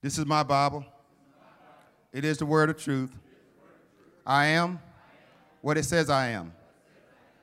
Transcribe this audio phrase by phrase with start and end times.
[0.00, 0.84] This is my Bible.
[2.12, 3.10] It is the word of truth.
[4.24, 4.78] I am
[5.60, 6.52] what it says I am.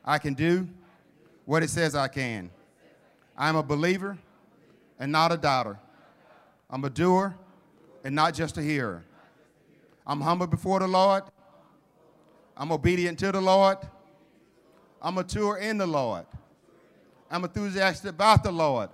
[0.05, 0.68] I can do
[1.44, 2.49] what it says I can.
[3.38, 4.18] I'm a believer
[4.99, 5.78] and not a doubter.
[6.70, 7.36] I'm a doer
[8.05, 9.03] and not just a hearer.
[10.08, 11.24] I'm humble before the Lord.
[12.56, 13.79] I'm obedient to the Lord.
[15.01, 16.26] I'm mature in the Lord.
[17.30, 18.90] I'm enthusiastic about the Lord.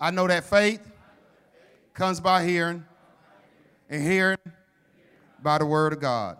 [0.00, 0.80] I know that faith
[1.96, 2.84] comes by hearing,
[3.88, 4.36] and hearing
[5.42, 6.36] by the word of God.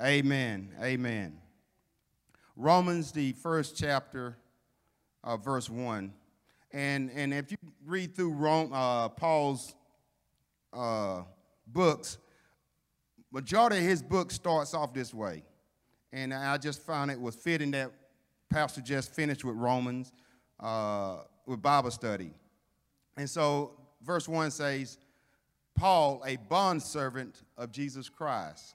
[0.00, 0.70] Amen.
[0.80, 1.36] Amen.
[2.54, 4.36] Romans, the first chapter,
[5.24, 6.12] uh, verse 1.
[6.70, 9.74] And, and if you read through Rome, uh, Paul's
[10.72, 11.22] uh,
[11.66, 12.18] books,
[13.32, 15.42] majority of his book starts off this way.
[16.12, 17.90] And I just found it was fitting that
[18.50, 20.12] Pastor just finished with Romans,
[20.60, 22.30] uh, with Bible study.
[23.16, 24.98] And so verse 1 says,
[25.74, 28.74] Paul, a bondservant of Jesus Christ,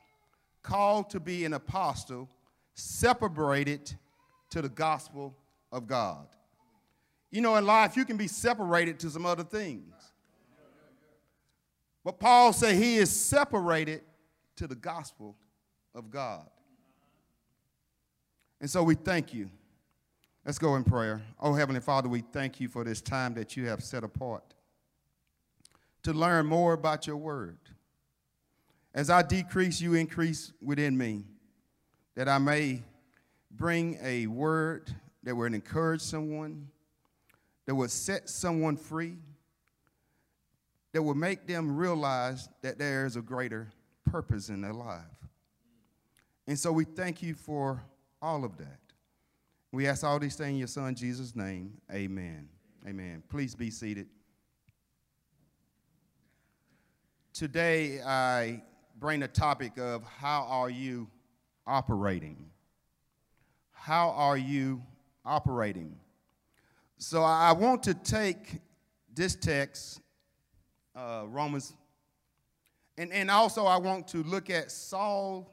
[0.64, 2.30] called to be an apostle,
[2.74, 3.94] separated
[4.50, 5.36] to the gospel
[5.72, 6.26] of God.
[7.30, 9.94] You know, in life, you can be separated to some other things.
[12.04, 14.02] But Paul said he is separated
[14.56, 15.36] to the gospel
[15.94, 16.48] of God.
[18.60, 19.50] And so we thank you.
[20.44, 21.22] Let's go in prayer.
[21.40, 24.55] Oh, Heavenly Father, we thank you for this time that you have set apart
[26.06, 27.58] to learn more about your word.
[28.94, 31.24] As I decrease, you increase within me,
[32.16, 32.84] that I may
[33.50, 36.68] bring a word that would encourage someone,
[37.66, 39.18] that would set someone free,
[40.94, 43.72] that would make them realize that there is a greater
[44.06, 45.02] purpose in their life.
[46.46, 47.84] And so we thank you for
[48.22, 48.80] all of that.
[49.72, 51.74] We ask all these things in your son Jesus' name.
[51.92, 52.48] Amen.
[52.88, 53.24] Amen.
[53.28, 54.08] Please be seated.
[57.36, 58.62] Today, I
[58.98, 61.10] bring the topic of how are you
[61.68, 62.38] operating?
[63.74, 64.82] How are you
[65.26, 65.98] operating?
[66.98, 68.62] So I want to take
[69.14, 70.00] this text,
[70.96, 71.74] uh, Romans,
[72.98, 75.46] and, and also I want to look at Saul's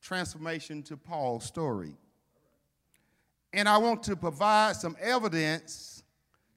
[0.00, 1.98] transformation to Paul's story.
[3.52, 6.02] And I want to provide some evidence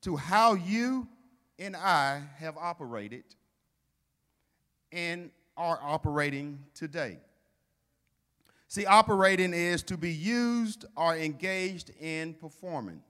[0.03, 1.05] to how you
[1.59, 3.25] and I have operated
[4.91, 7.19] and are operating today.
[8.67, 13.01] See, operating is to be used or engaged in performing.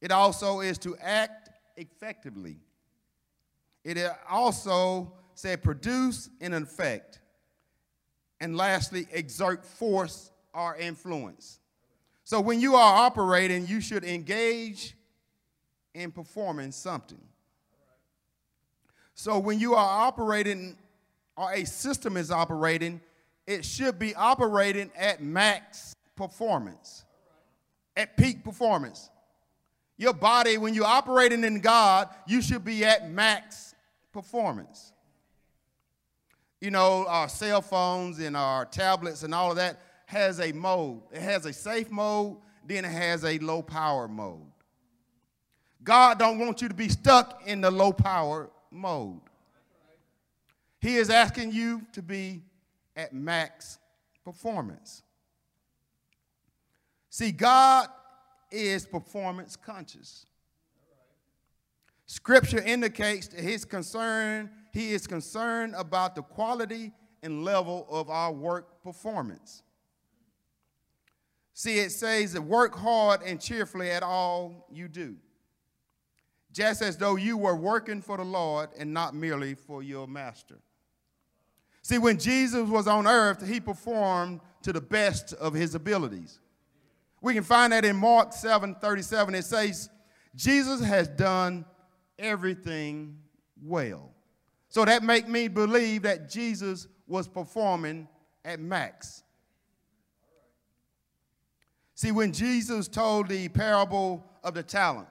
[0.00, 2.60] It also is to act effectively.
[3.84, 3.98] It
[4.30, 7.20] also said produce an effect.
[8.40, 11.58] And lastly, exert force or influence.
[12.22, 14.94] So when you are operating, you should engage
[15.94, 17.20] in performing something.
[19.18, 20.76] So when you are operating
[21.36, 23.00] or a system is operating,
[23.48, 27.04] it should be operating at max performance,
[27.96, 29.10] at peak performance.
[29.96, 33.74] Your body, when you're operating in God, you should be at max
[34.12, 34.92] performance.
[36.60, 41.02] You know, our cell phones and our tablets and all of that has a mode.
[41.10, 44.46] It has a safe mode, then it has a low power mode.
[45.82, 49.20] God don't want you to be stuck in the low power mode.
[50.80, 52.42] He is asking you to be
[52.96, 53.78] at max
[54.24, 55.02] performance.
[57.10, 57.88] See, God
[58.50, 60.26] is performance conscious.
[62.06, 66.92] Scripture indicates that his concern, he is concerned about the quality
[67.22, 69.62] and level of our work performance.
[71.52, 75.16] See, it says that work hard and cheerfully at all you do
[76.58, 80.58] just as though you were working for the Lord and not merely for your master.
[81.82, 86.40] See, when Jesus was on earth, he performed to the best of his abilities.
[87.22, 89.36] We can find that in Mark 7 37.
[89.36, 89.88] It says,
[90.34, 91.64] Jesus has done
[92.18, 93.18] everything
[93.62, 94.10] well.
[94.68, 98.08] So that make me believe that Jesus was performing
[98.44, 99.22] at max.
[101.94, 105.08] See, when Jesus told the parable of the talent,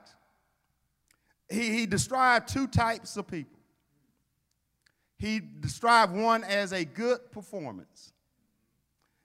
[1.50, 3.58] he, he described two types of people.
[5.18, 8.14] He described one as a good performance.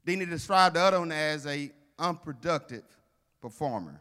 [0.04, 2.84] Then he described the other one as a unproductive
[3.40, 4.00] performer.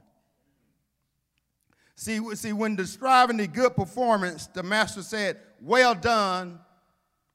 [1.96, 6.60] See, see, when describing the good performance, the master said, Well done,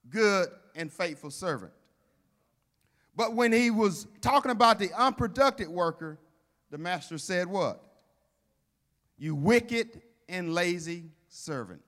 [0.08, 1.72] good and faithful servant.
[3.14, 6.18] But when he was talking about the unproductive worker,
[6.70, 7.82] the master said, What?
[9.18, 11.82] You wicked and lazy servant.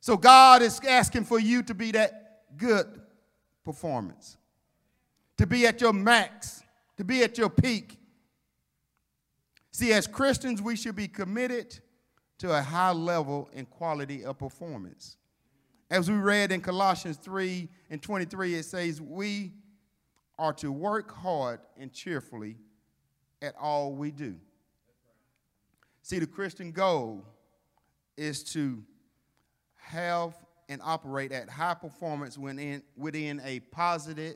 [0.00, 3.00] So God is asking for you to be that good
[3.64, 4.36] performance,
[5.36, 6.62] to be at your max,
[6.96, 7.98] to be at your peak.
[9.72, 11.78] See, as Christians, we should be committed
[12.38, 15.16] to a high level and quality of performance.
[15.90, 19.52] As we read in Colossians 3 and 23, it says, We
[20.38, 22.56] are to work hard and cheerfully
[23.42, 24.36] at all we do.
[26.10, 27.24] See, the Christian goal
[28.16, 28.82] is to
[29.76, 30.34] have
[30.68, 34.34] and operate at high performance within, within a positive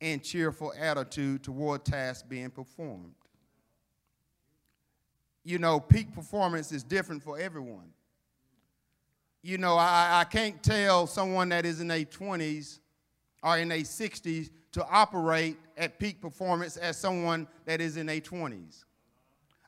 [0.00, 3.14] and cheerful attitude toward tasks being performed.
[5.44, 7.92] You know, peak performance is different for everyone.
[9.44, 12.80] You know, I, I can't tell someone that is in their 20s
[13.44, 18.20] or in their 60s to operate at peak performance as someone that is in their
[18.20, 18.82] 20s.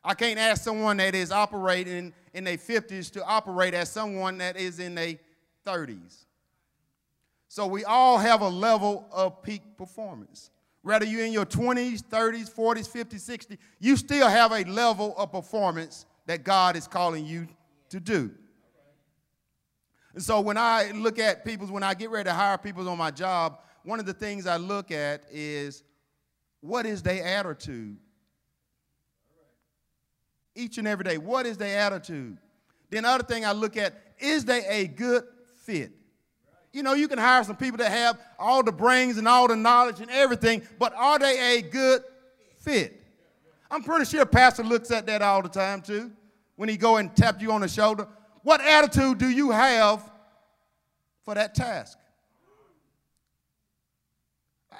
[0.03, 4.57] I can't ask someone that is operating in their 50s to operate as someone that
[4.57, 5.15] is in their
[5.65, 6.25] 30s.
[7.47, 10.49] So we all have a level of peak performance.
[10.81, 15.31] Whether you're in your 20s, 30s, 40s, 50s, 60s, you still have a level of
[15.31, 17.47] performance that God is calling you
[17.89, 18.31] to do.
[20.13, 22.97] And so when I look at people, when I get ready to hire people on
[22.97, 25.83] my job, one of the things I look at is
[26.61, 27.97] what is their attitude
[30.55, 31.17] each and every day.
[31.17, 32.37] What is their attitude?
[32.89, 35.23] Then other thing I look at, is they a good
[35.63, 35.91] fit?
[36.73, 39.55] You know, you can hire some people that have all the brains and all the
[39.55, 42.03] knowledge and everything, but are they a good
[42.57, 43.01] fit?
[43.69, 46.11] I'm pretty sure pastor looks at that all the time too.
[46.55, 48.07] When he go and tap you on the shoulder,
[48.43, 50.09] what attitude do you have
[51.23, 51.97] for that task?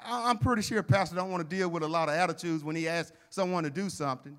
[0.04, 2.88] I'm pretty sure pastor don't want to deal with a lot of attitudes when he
[2.88, 4.38] asks someone to do something.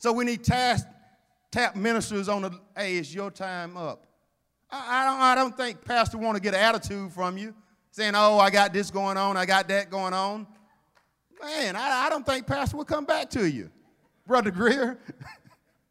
[0.00, 0.86] So when he task,
[1.50, 4.06] tap ministers on the, hey, it's your time up.
[4.70, 7.54] I, I don't, I don't think pastor want to get an attitude from you
[7.90, 10.46] saying, oh, I got this going on, I got that going on.
[11.42, 13.70] Man, I, I don't think pastor will come back to you,
[14.26, 14.98] Brother Greer.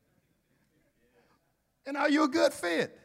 [1.85, 2.99] and are you a good fit?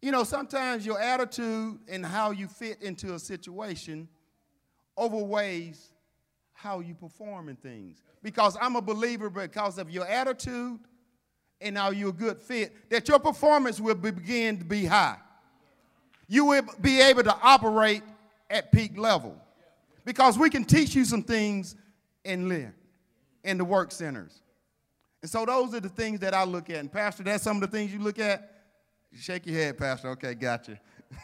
[0.00, 4.08] You know, sometimes your attitude and how you fit into a situation
[4.96, 5.90] overweighs
[6.62, 8.02] how you perform in things.
[8.22, 10.78] Because I'm a believer because of your attitude
[11.60, 15.16] and now you're a good fit, that your performance will begin to be high.
[16.28, 18.02] You will be able to operate
[18.48, 19.36] at peak level.
[20.04, 21.76] Because we can teach you some things
[22.24, 22.74] in there,
[23.44, 24.42] in the work centers.
[25.22, 26.76] And so those are the things that I look at.
[26.76, 28.62] And Pastor, that's some of the things you look at?
[29.18, 30.10] Shake your head, Pastor.
[30.10, 30.78] Okay, gotcha.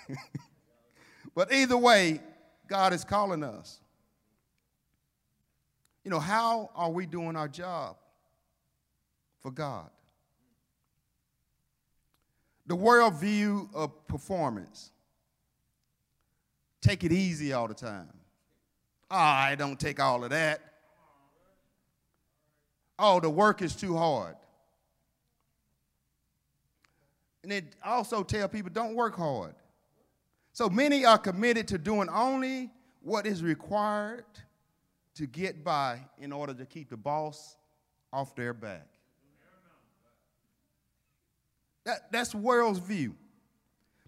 [1.34, 2.20] but either way,
[2.68, 3.80] God is calling us.
[6.06, 7.96] You know, how are we doing our job
[9.40, 9.90] for God?
[12.68, 14.92] The world view of performance.
[16.80, 18.08] Take it easy all the time.
[19.10, 20.60] Ah, oh, I don't take all of that.
[23.00, 24.36] Oh, the work is too hard.
[27.42, 29.56] And it also tell people don't work hard.
[30.52, 32.70] So many are committed to doing only
[33.02, 34.22] what is required
[35.16, 37.56] to get by in order to keep the boss
[38.12, 38.86] off their back.
[41.84, 43.14] That, that's world's view.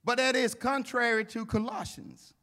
[0.05, 2.35] But that is contrary to Colossians.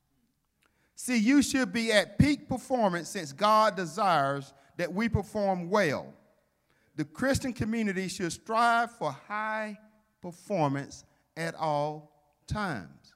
[0.95, 6.13] See, you should be at peak performance since God desires that we perform well.
[6.95, 9.77] The Christian community should strive for high
[10.21, 11.03] performance
[11.35, 12.11] at all
[12.47, 13.13] times.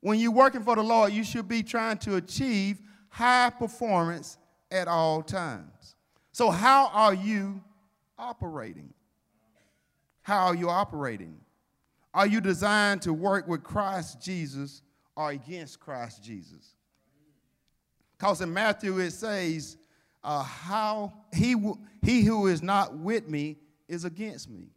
[0.00, 4.38] When you're working for the Lord, you should be trying to achieve high performance
[4.70, 5.96] at all times.
[6.32, 7.62] So, how are you
[8.18, 8.92] operating?
[10.22, 11.36] How are you operating?
[12.12, 14.82] Are you designed to work with Christ Jesus
[15.16, 16.74] or against Christ Jesus?
[18.16, 19.76] Because in Matthew it says,
[20.22, 21.56] uh, "How he
[22.02, 23.58] he who is not with me
[23.88, 24.68] is against me."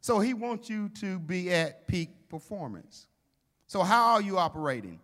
[0.00, 3.06] So he wants you to be at peak performance.
[3.66, 5.00] So how are you operating?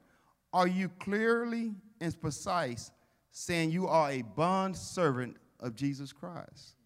[0.52, 2.90] Are you clearly and precise
[3.32, 6.76] saying you are a bond servant of Jesus Christ.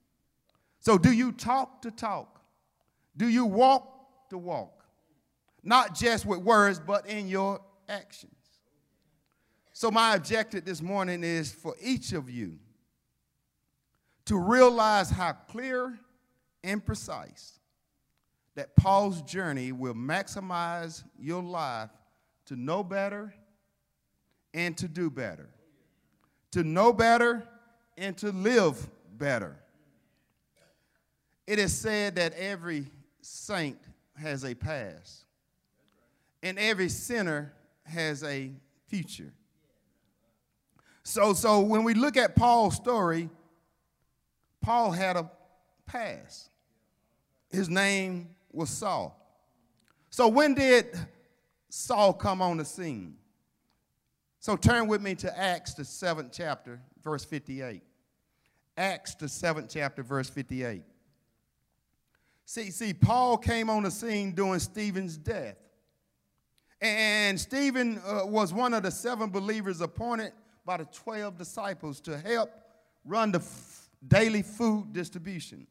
[0.79, 2.41] So, do you talk to talk?
[3.17, 4.85] Do you walk to walk?
[5.63, 8.33] Not just with words, but in your actions.
[9.73, 12.59] So, my objective this morning is for each of you
[14.27, 15.99] to realize how clear
[16.63, 17.59] and precise
[18.55, 21.91] that Paul's journey will maximize your life
[22.47, 23.35] to know better
[24.55, 25.51] and to do better
[26.57, 27.47] to know better
[27.99, 29.59] and to live better.
[31.47, 32.87] It is said that every
[33.21, 33.77] saint
[34.19, 35.27] has a past,
[36.43, 37.53] and every sinner
[37.85, 38.53] has a
[38.87, 39.35] future.
[41.03, 43.29] So, so when we look at Paul's story,
[44.63, 45.31] Paul had a
[45.85, 46.49] past.
[47.51, 49.15] His name was Saul.
[50.09, 50.87] So when did
[51.69, 53.17] Saul come on the scene?
[54.47, 57.83] So turn with me to Acts, the seventh chapter, verse 58.
[58.77, 60.85] Acts, the seventh chapter, verse 58.
[62.45, 65.57] See, see, Paul came on the scene during Stephen's death.
[66.81, 70.31] And Stephen uh, was one of the seven believers appointed
[70.65, 72.53] by the 12 disciples to help
[73.05, 73.43] run the
[74.07, 75.67] daily food distribution.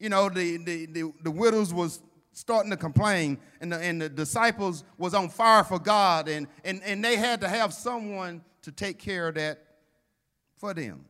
[0.00, 4.08] You know, the, the, the, the widows was starting to complain, and the, and the
[4.08, 8.72] disciples was on fire for God, and, and, and they had to have someone to
[8.72, 9.62] take care of that
[10.56, 11.04] for them.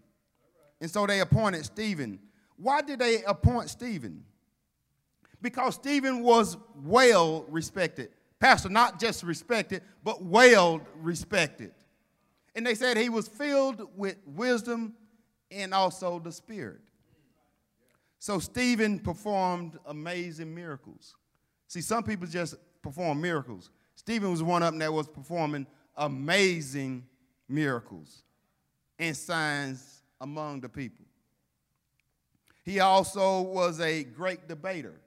[0.81, 2.19] And so they appointed Stephen.
[2.57, 4.25] Why did they appoint Stephen?
[5.41, 8.11] Because Stephen was well respected.
[8.39, 11.73] Pastor, not just respected, but well respected.
[12.55, 14.95] And they said he was filled with wisdom
[15.51, 16.81] and also the Spirit.
[18.23, 21.17] So Stephen performed amazing miracles.
[21.67, 23.71] See, some people just perform miracles.
[23.97, 27.05] Stephen was one of them that was performing amazing
[27.49, 28.23] miracles
[28.97, 31.05] and signs among the people.
[32.65, 35.01] He also was a great debater.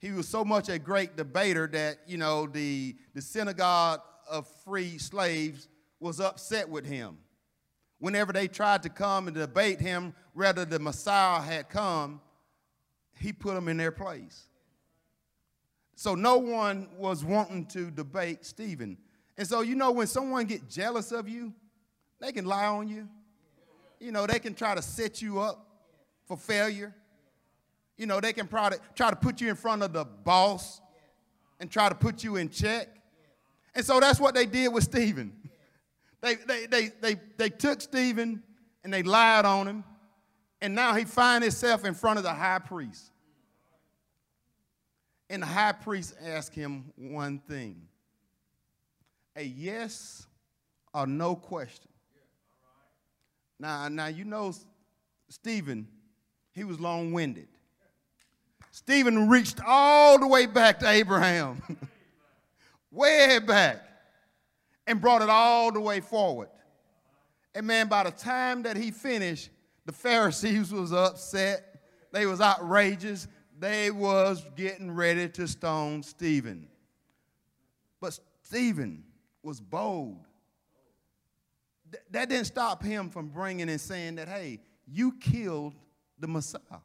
[0.00, 4.98] He was so much a great debater that, you know, the, the synagogue of free
[4.98, 5.66] slaves
[5.98, 7.16] was upset with him
[8.00, 12.20] whenever they tried to come and debate him, whether the Messiah had come,
[13.18, 14.48] he put them in their place.
[15.94, 18.96] So no one was wanting to debate Stephen.
[19.36, 21.52] And so, you know, when someone gets jealous of you,
[22.18, 23.06] they can lie on you.
[24.00, 25.66] You know, they can try to set you up
[26.26, 26.94] for failure.
[27.98, 30.80] You know, they can try to, put you in front of the boss
[31.58, 32.88] and try to put you in check.
[33.74, 35.32] And so that's what they did with Stephen.
[36.20, 38.42] They, they, they, they, they took Stephen
[38.84, 39.84] and they lied on him,
[40.60, 43.10] and now he finds himself in front of the high priest.
[45.28, 47.82] And the high priest asked him one thing
[49.36, 50.26] a yes
[50.92, 51.88] or no question.
[53.58, 54.52] Now, now you know
[55.28, 55.86] Stephen,
[56.52, 57.48] he was long winded.
[58.72, 61.62] Stephen reached all the way back to Abraham,
[62.90, 63.89] way back
[64.90, 66.48] and brought it all the way forward.
[67.54, 69.50] And man, by the time that he finished,
[69.86, 71.80] the Pharisees was upset.
[72.12, 73.28] They was outrageous.
[73.56, 76.66] They was getting ready to stone Stephen.
[78.00, 79.04] But Stephen
[79.44, 80.26] was bold.
[81.92, 85.74] Th- that didn't stop him from bringing and saying that, hey, you killed
[86.18, 86.80] the Messiah.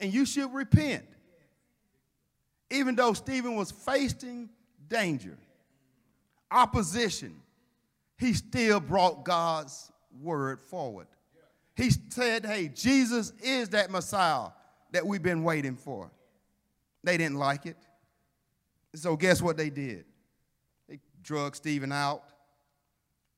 [0.00, 1.06] And you should repent.
[2.70, 4.50] Even though Stephen was facing
[4.88, 5.38] danger
[6.54, 7.34] opposition,
[8.16, 9.90] he still brought God's
[10.22, 11.08] word forward.
[11.76, 14.48] He said, Hey, Jesus is that Messiah
[14.92, 16.10] that we've been waiting for.
[17.02, 17.76] They didn't like it.
[18.94, 20.04] So, guess what they did?
[20.88, 22.22] They drug Stephen out.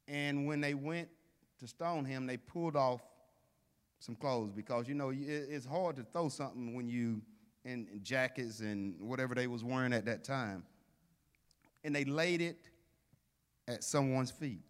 [0.06, 1.08] And when they went
[1.58, 3.00] to stone him, they pulled off
[3.98, 7.22] some clothes because, you know, it's hard to throw something when you
[7.64, 10.62] in jackets and whatever they was wearing at that time.
[11.82, 12.68] And they laid it
[13.68, 14.62] at someone's feet.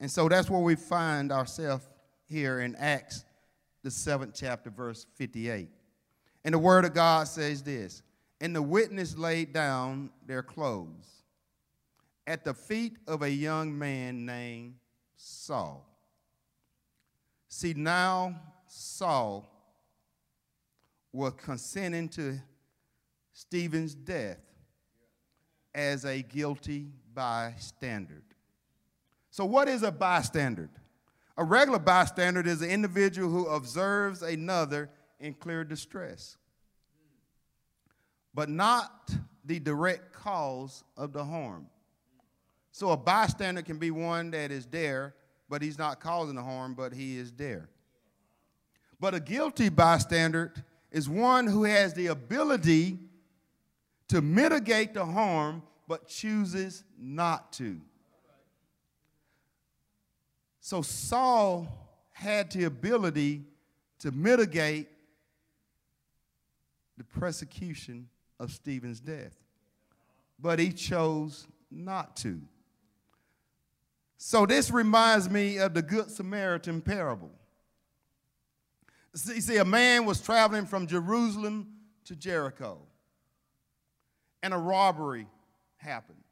[0.00, 1.88] And so that's where we find ourselves
[2.26, 3.24] here in Acts,
[3.82, 5.68] the seventh chapter, verse 58.
[6.44, 8.02] And the word of God says this
[8.40, 11.22] And the witness laid down their clothes
[12.26, 14.74] at the feet of a young man named
[15.16, 15.86] Saul.
[17.48, 19.48] See, now Saul
[21.12, 22.40] was consenting to
[23.32, 24.40] Stephen's death
[25.74, 28.22] as a guilty bystander.
[29.30, 30.68] So, what is a bystander?
[31.36, 36.36] A regular bystander is an individual who observes another in clear distress,
[38.34, 39.10] but not
[39.44, 41.66] the direct cause of the harm.
[42.72, 45.14] So, a bystander can be one that is there,
[45.48, 47.68] but he's not causing the harm, but he is there.
[49.00, 50.52] But a guilty bystander
[50.90, 52.98] is one who has the ability
[54.08, 57.78] to mitigate the harm but chooses not to.
[60.58, 61.68] So Saul
[62.12, 63.42] had the ability
[63.98, 64.88] to mitigate
[66.96, 68.08] the persecution
[68.40, 69.36] of Stephen's death,
[70.38, 72.40] but he chose not to.
[74.16, 77.32] So this reminds me of the Good Samaritan parable.
[79.14, 81.66] See, see, a man was traveling from Jerusalem
[82.06, 82.78] to Jericho
[84.42, 85.26] and a robbery
[85.82, 86.22] happened.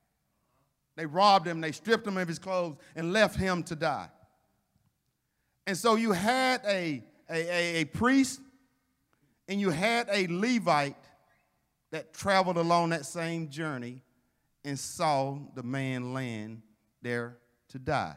[0.97, 4.09] They robbed him, they stripped him of his clothes, and left him to die.
[5.67, 8.41] And so you had a, a, a, a priest
[9.49, 10.97] and you had a Levite
[11.91, 14.03] that traveled along that same journey
[14.65, 16.63] and saw the man land
[17.03, 17.37] there
[17.69, 18.15] to die.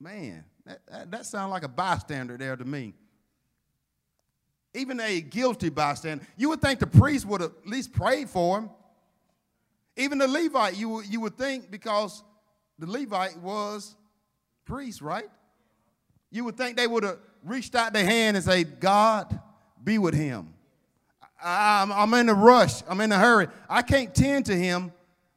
[0.00, 2.94] Man, that, that, that sounds like a bystander there to me.
[4.74, 6.24] Even a guilty bystander.
[6.36, 8.70] You would think the priest would at least prayed for him.
[9.96, 12.22] Even the Levite, you, you would think because
[12.78, 13.94] the Levite was
[14.64, 15.28] priest, right?
[16.30, 19.38] You would think they would have reached out their hand and say, God,
[19.82, 20.54] be with him.
[21.42, 22.82] I'm, I'm in a rush.
[22.88, 23.48] I'm in a hurry.
[23.68, 24.92] I can't tend to him,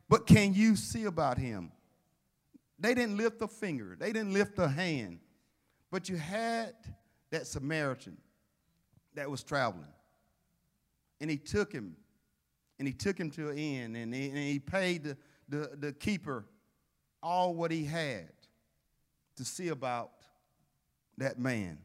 [0.08, 1.72] but can you see about him?
[2.80, 5.20] They didn't lift a finger, they didn't lift a hand.
[5.92, 6.74] But you had
[7.32, 8.18] that Samaritan
[9.16, 9.88] that was traveling.
[11.22, 11.96] And he took him,
[12.78, 15.18] and he took him to an inn, and he, and he paid the,
[15.50, 16.46] the, the keeper
[17.22, 18.30] all what he had
[19.38, 20.12] to see about
[21.18, 21.78] that man.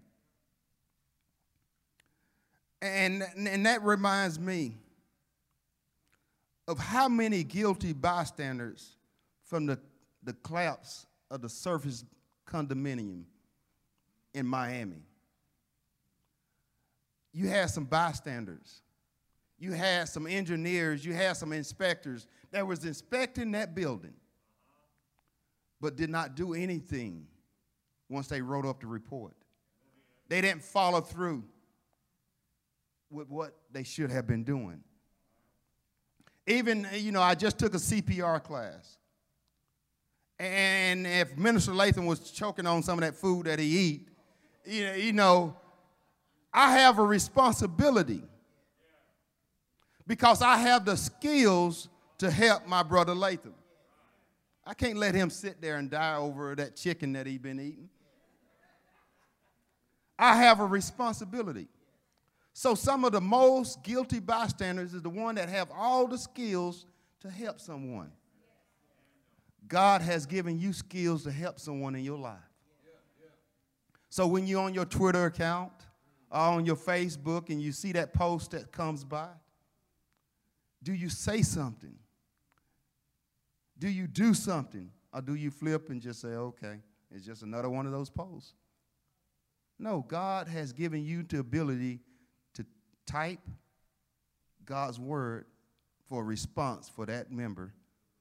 [2.82, 4.76] And, and that reminds me
[6.66, 8.96] of how many guilty bystanders
[9.44, 9.78] from the,
[10.22, 12.04] the collapse of the Surfside
[12.46, 13.24] condominium
[14.34, 15.02] in Miami.
[17.32, 18.82] You had some bystanders.
[19.60, 21.04] You had some engineers.
[21.04, 24.14] You had some inspectors that was inspecting that building,
[25.80, 27.26] but did not do anything
[28.08, 29.34] once they wrote up the report.
[30.28, 31.44] They didn't follow through
[33.10, 34.80] with what they should have been doing.
[36.46, 38.96] Even, you know, I just took a CPR class.
[40.38, 44.08] And if Minister Latham was choking on some of that food that he eat,
[44.64, 45.56] you know, you know,
[46.52, 48.22] I have a responsibility
[50.10, 51.88] because I have the skills
[52.18, 53.54] to help my brother Latham.
[54.66, 57.88] I can't let him sit there and die over that chicken that he's been eating.
[60.18, 61.68] I have a responsibility.
[62.54, 66.86] So some of the most guilty bystanders is the one that have all the skills
[67.20, 68.10] to help someone.
[69.68, 72.34] God has given you skills to help someone in your life.
[74.08, 75.70] So when you're on your Twitter account
[76.32, 79.28] or on your Facebook and you see that post that comes by,
[80.82, 81.94] do you say something?
[83.78, 84.90] Do you do something?
[85.12, 86.76] Or do you flip and just say, okay,
[87.10, 88.54] it's just another one of those posts?
[89.78, 92.00] No, God has given you the ability
[92.54, 92.64] to
[93.06, 93.40] type
[94.64, 95.46] God's word
[96.08, 97.72] for a response for that member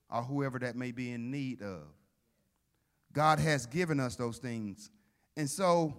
[0.10, 1.84] or whoever that may be in need of.
[3.12, 4.90] God has given us those things.
[5.36, 5.96] And so,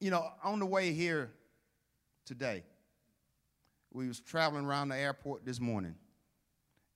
[0.00, 1.30] you know, on the way here
[2.24, 2.62] today,
[3.92, 5.94] we was traveling around the airport this morning.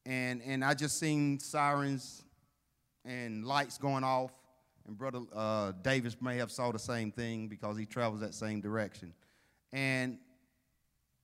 [0.07, 2.22] And, and I just seen sirens
[3.04, 4.33] and lights going off.
[4.87, 8.61] And Brother uh, Davis may have saw the same thing because he travels that same
[8.61, 9.14] direction.
[9.72, 10.18] And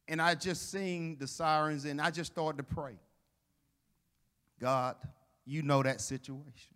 [0.08, 2.94] and I just seen the sirens and I just started to pray.
[4.60, 4.96] God,
[5.44, 6.74] you know that situation.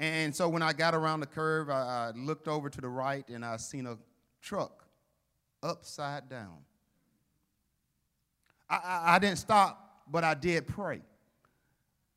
[0.00, 3.26] And so when I got around the curve, I, I looked over to the right
[3.28, 3.96] and I seen a
[4.40, 4.84] truck
[5.62, 6.58] upside down.
[8.72, 11.02] I, I, I didn't stop, but I did pray.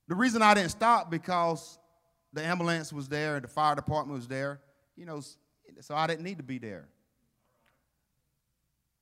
[0.08, 1.78] The reason I didn't stop because
[2.32, 4.62] the ambulance was there and the fire department was there,
[4.96, 5.22] you know,
[5.82, 6.88] so I didn't need to be there.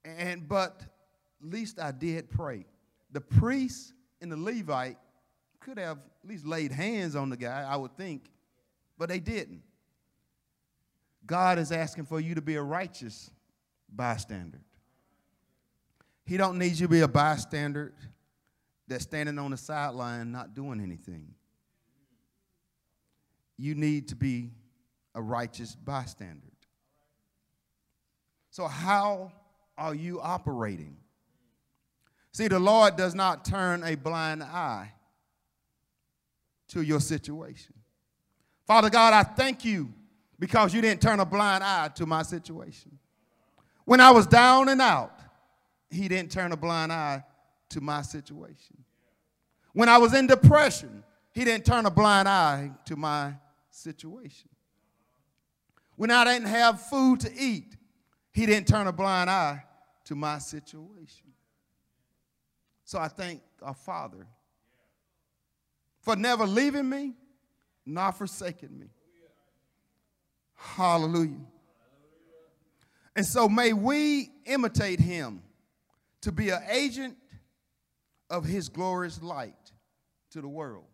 [0.03, 0.81] And but
[1.41, 2.65] least I did pray.
[3.11, 4.97] The priest and the Levite
[5.59, 8.29] could have at least laid hands on the guy, I would think,
[8.97, 9.61] but they didn't.
[11.25, 13.29] God is asking for you to be a righteous
[13.93, 14.59] bystander.
[16.25, 17.93] He don't need you to be a bystander
[18.87, 21.33] that's standing on the sideline not doing anything.
[23.57, 24.51] You need to be
[25.15, 26.47] a righteous bystander.
[28.51, 29.31] So how
[29.77, 30.97] are you operating?
[32.31, 34.91] See, the Lord does not turn a blind eye
[36.69, 37.73] to your situation.
[38.65, 39.93] Father God, I thank you
[40.39, 42.97] because you didn't turn a blind eye to my situation.
[43.85, 45.17] When I was down and out,
[45.93, 47.23] He didn't turn a blind eye
[47.69, 48.77] to my situation.
[49.73, 53.33] When I was in depression, He didn't turn a blind eye to my
[53.69, 54.49] situation.
[55.95, 57.75] When I didn't have food to eat,
[58.31, 59.63] he didn't turn a blind eye
[60.05, 61.27] to my situation.
[62.83, 64.27] So I thank our Father
[66.01, 67.13] for never leaving me,
[67.85, 68.87] nor forsaking me.
[70.55, 71.45] Hallelujah.
[73.15, 75.43] And so may we imitate him
[76.23, 77.17] to be an agent
[78.29, 79.71] of his glorious light
[80.31, 80.85] to the world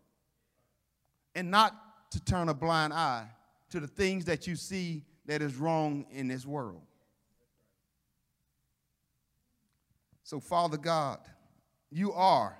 [1.34, 3.28] and not to turn a blind eye
[3.70, 6.82] to the things that you see that is wrong in this world.
[10.24, 11.20] So, Father God,
[11.90, 12.58] you are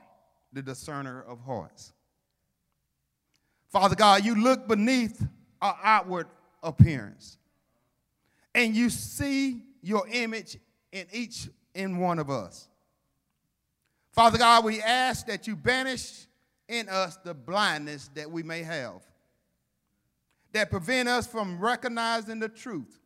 [0.52, 1.92] the discerner of hearts.
[3.68, 5.26] Father God, you look beneath
[5.60, 6.28] our outward
[6.62, 7.36] appearance
[8.54, 10.56] and you see your image
[10.92, 12.68] in each in one of us.
[14.12, 16.26] Father God, we ask that you banish
[16.68, 19.02] in us the blindness that we may have,
[20.52, 23.00] that prevent us from recognizing the truth,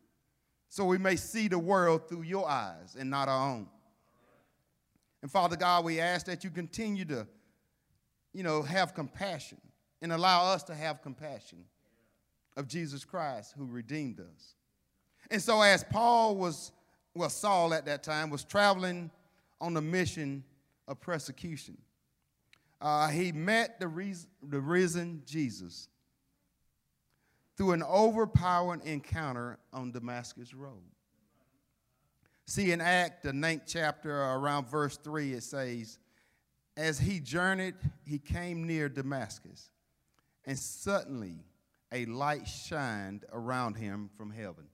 [0.69, 3.67] so we may see the world through your eyes and not our own.
[5.21, 7.27] And Father God, we ask that you continue to,
[8.33, 9.59] you know, have compassion
[10.01, 11.65] and allow us to have compassion
[12.55, 14.55] of Jesus Christ who redeemed us.
[15.31, 16.71] And so, as Paul was,
[17.15, 19.09] well, Saul at that time was traveling
[19.61, 20.43] on a mission
[20.87, 21.77] of persecution,
[22.81, 25.87] uh, he met the, reason, the risen Jesus
[27.57, 30.83] through an overpowering encounter on Damascus Road.
[32.47, 35.97] See, in Act, the ninth chapter, around verse 3, it says,
[36.77, 37.75] As he journeyed,
[38.05, 39.71] he came near Damascus,
[40.45, 41.45] and suddenly
[41.91, 44.65] a light shined around him from heaven.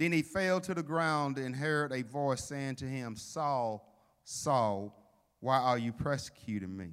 [0.00, 3.86] Then he fell to the ground and heard a voice saying to him, Saul,
[4.24, 4.98] Saul,
[5.40, 6.92] why are you persecuting me?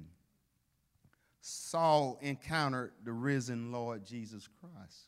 [1.40, 5.06] Saul encountered the risen Lord Jesus Christ.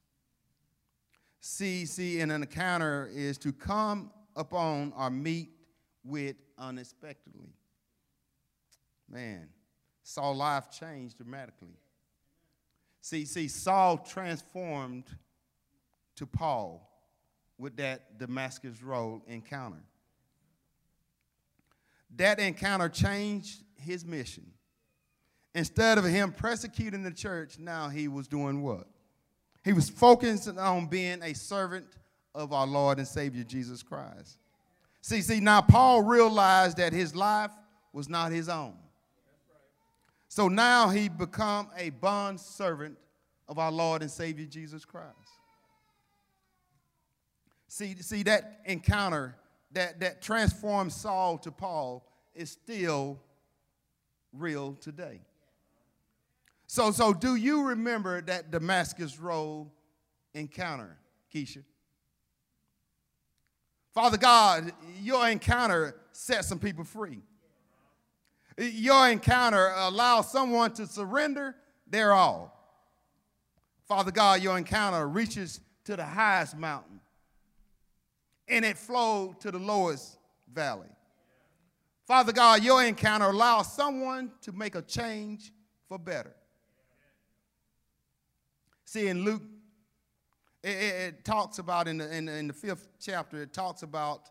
[1.41, 5.51] See, see, an encounter is to come upon or meet
[6.03, 7.53] with unexpectedly.
[9.11, 9.47] Man,
[10.03, 11.77] Saul's life changed dramatically.
[13.03, 15.05] See, see, Saul transformed
[16.17, 16.90] to Paul
[17.61, 19.83] with that Damascus Road encounter.
[22.17, 24.47] That encounter changed his mission.
[25.55, 28.87] Instead of him persecuting the church, now he was doing what?
[29.63, 31.87] He was focused on being a servant
[32.35, 34.39] of our Lord and Savior Jesus Christ.
[35.03, 37.51] See, see, now Paul realized that his life
[37.93, 38.75] was not his own.
[40.29, 42.97] So now he become a bond servant
[43.49, 45.40] of our Lord and Savior Jesus Christ.
[47.73, 49.37] See, see that encounter
[49.71, 52.05] that, that transformed Saul to Paul
[52.35, 53.21] is still
[54.33, 55.21] real today.
[56.67, 59.71] So, so do you remember that Damascus Road
[60.35, 60.99] encounter,
[61.33, 61.63] Keisha?
[63.95, 67.21] Father God, your encounter set some people free.
[68.59, 71.55] Your encounter allows someone to surrender
[71.87, 72.53] their all.
[73.87, 77.01] Father God, your encounter reaches to the highest mountain
[78.51, 80.19] and it flowed to the lowest
[80.53, 80.89] valley.
[82.07, 85.53] Father God, your encounter allows someone to make a change
[85.89, 86.35] for better.
[88.85, 89.43] See, in Luke,
[90.65, 94.29] it, it, it talks about in the, in, in the, fifth chapter, it talks about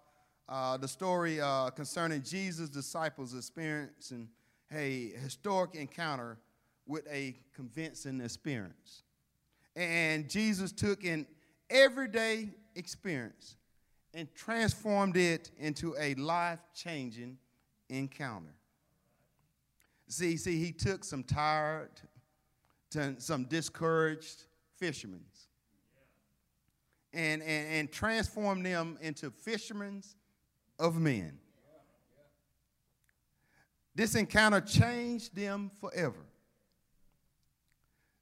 [0.49, 4.27] uh, the story uh, concerning Jesus' disciples experiencing
[4.73, 6.37] a historic encounter
[6.85, 9.03] with a convincing experience.
[9.75, 11.25] And Jesus took an
[11.69, 13.55] everyday experience
[14.13, 17.37] and transformed it into a life changing
[17.89, 18.53] encounter.
[20.07, 21.91] See, see, he took some tired,
[23.19, 24.45] some discouraged
[24.77, 25.21] fishermen
[27.13, 30.03] and, and, and transformed them into fishermen
[30.77, 31.37] of men.
[33.95, 36.25] This encounter changed them forever.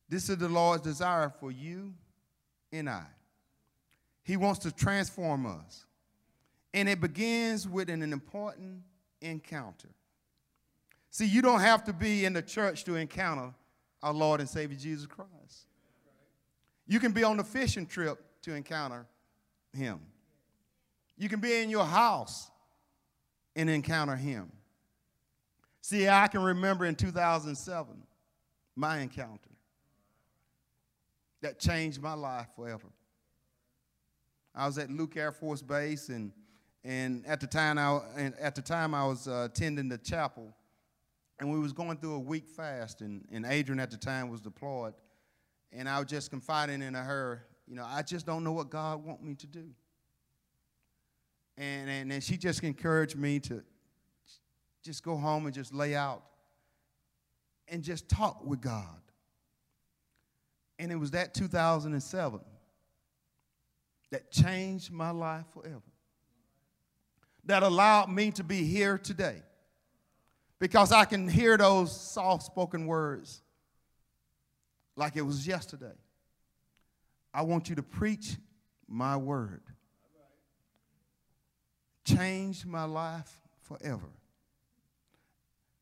[0.10, 1.94] This is the Lord's desire for you
[2.72, 3.06] and I.
[4.28, 5.86] He wants to transform us.
[6.74, 8.82] And it begins with an important
[9.22, 9.88] encounter.
[11.12, 13.54] See, you don't have to be in the church to encounter
[14.04, 15.68] our Lord and Savior Jesus Christ.
[16.88, 19.06] You can be on a fishing trip to encounter
[19.72, 20.02] Him.
[21.18, 22.52] You can be in your house
[23.56, 24.52] and encounter Him.
[25.80, 28.04] See, I can remember in 2007
[28.76, 29.40] my encounter
[31.40, 32.88] that changed my life forever.
[34.58, 36.32] I was at Luke Air Force Base, and
[36.84, 40.52] and at the time I at the time I was uh, attending the chapel,
[41.40, 44.42] and we was going through a week fast, and, and Adrian at the time was
[44.42, 44.96] deployed,
[45.72, 49.06] and I was just confiding in her, you know, I just don't know what God
[49.06, 49.70] want me to do.
[51.56, 53.62] And and, and she just encouraged me to
[54.84, 56.24] just go home and just lay out
[57.68, 59.02] and just talk with God.
[60.80, 62.40] And it was that 2007
[64.12, 65.82] that changed my life forever,
[67.46, 69.42] that allowed me to be here today
[70.60, 73.42] because I can hear those soft spoken words
[74.96, 75.96] like it was yesterday.
[77.34, 78.36] I want you to preach
[78.88, 79.62] my word.
[82.06, 84.10] Change my life forever.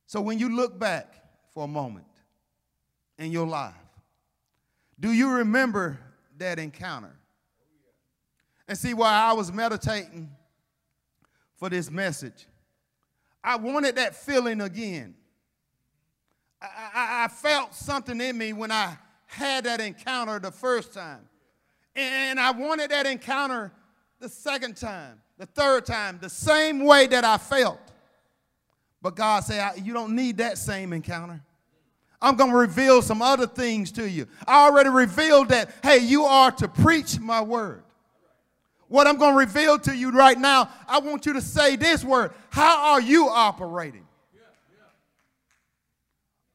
[0.08, 1.14] So when you look back
[1.54, 2.08] for a moment
[3.18, 3.74] in your life,
[5.00, 6.00] do you remember
[6.38, 7.16] that encounter?
[8.68, 10.30] And see, while I was meditating
[11.58, 12.48] for this message,
[13.44, 15.16] I wanted that feeling again.
[16.62, 18.98] I, I, I, felt something in me when I
[19.28, 21.28] had that encounter the first time.
[21.96, 23.72] And I wanted that encounter
[24.20, 27.80] the second time, the third time, the same way that I felt.
[29.02, 31.42] But God said, You don't need that same encounter.
[32.22, 34.28] I'm going to reveal some other things to you.
[34.48, 37.84] I already revealed that, hey, you are to preach my word.
[38.88, 42.04] What I'm going to reveal to you right now, I want you to say this
[42.04, 42.32] word.
[42.50, 44.06] How are you operating?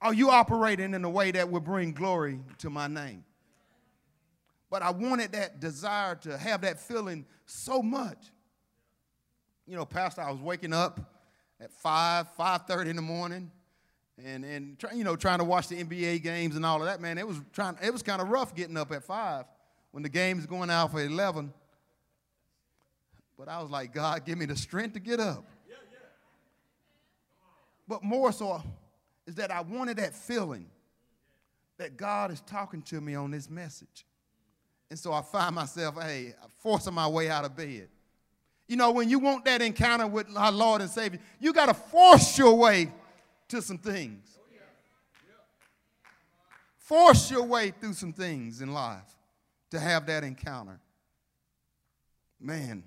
[0.02, 3.24] Are you operating in a way that will bring glory to my name?
[4.70, 8.18] But I wanted that desire to have that feeling so much.
[9.66, 11.00] You know, Pastor, I was waking up
[11.60, 13.50] at 5, 5.30 in the morning
[14.24, 17.00] and, and try, you know, trying to watch the NBA games and all of that,
[17.00, 17.18] man.
[17.18, 19.44] It was, trying, it was kind of rough getting up at 5
[19.90, 21.52] when the game's going out for 11.
[23.40, 25.46] But I was like, God, give me the strength to get up.
[27.88, 28.62] But more so
[29.26, 30.66] is that I wanted that feeling
[31.78, 34.04] that God is talking to me on this message.
[34.90, 37.88] And so I find myself, hey, forcing my way out of bed.
[38.68, 41.74] You know, when you want that encounter with our Lord and Savior, you got to
[41.74, 42.92] force your way
[43.48, 44.36] to some things.
[46.76, 49.16] Force your way through some things in life
[49.70, 50.78] to have that encounter.
[52.38, 52.84] Man,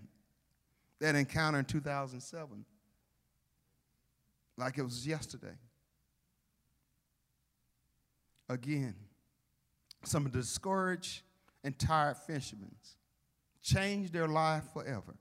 [1.04, 2.64] that encounter in 2007
[4.58, 5.58] like it was yesterday.
[8.48, 8.96] Again,
[10.06, 11.24] some discouraged
[11.62, 12.74] and tired fishermen
[13.62, 15.16] changed their life forever.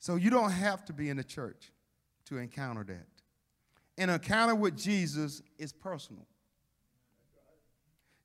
[0.00, 1.70] So you don't have to be in the church
[2.24, 3.06] to encounter that.
[3.96, 6.26] An encounter with Jesus is personal.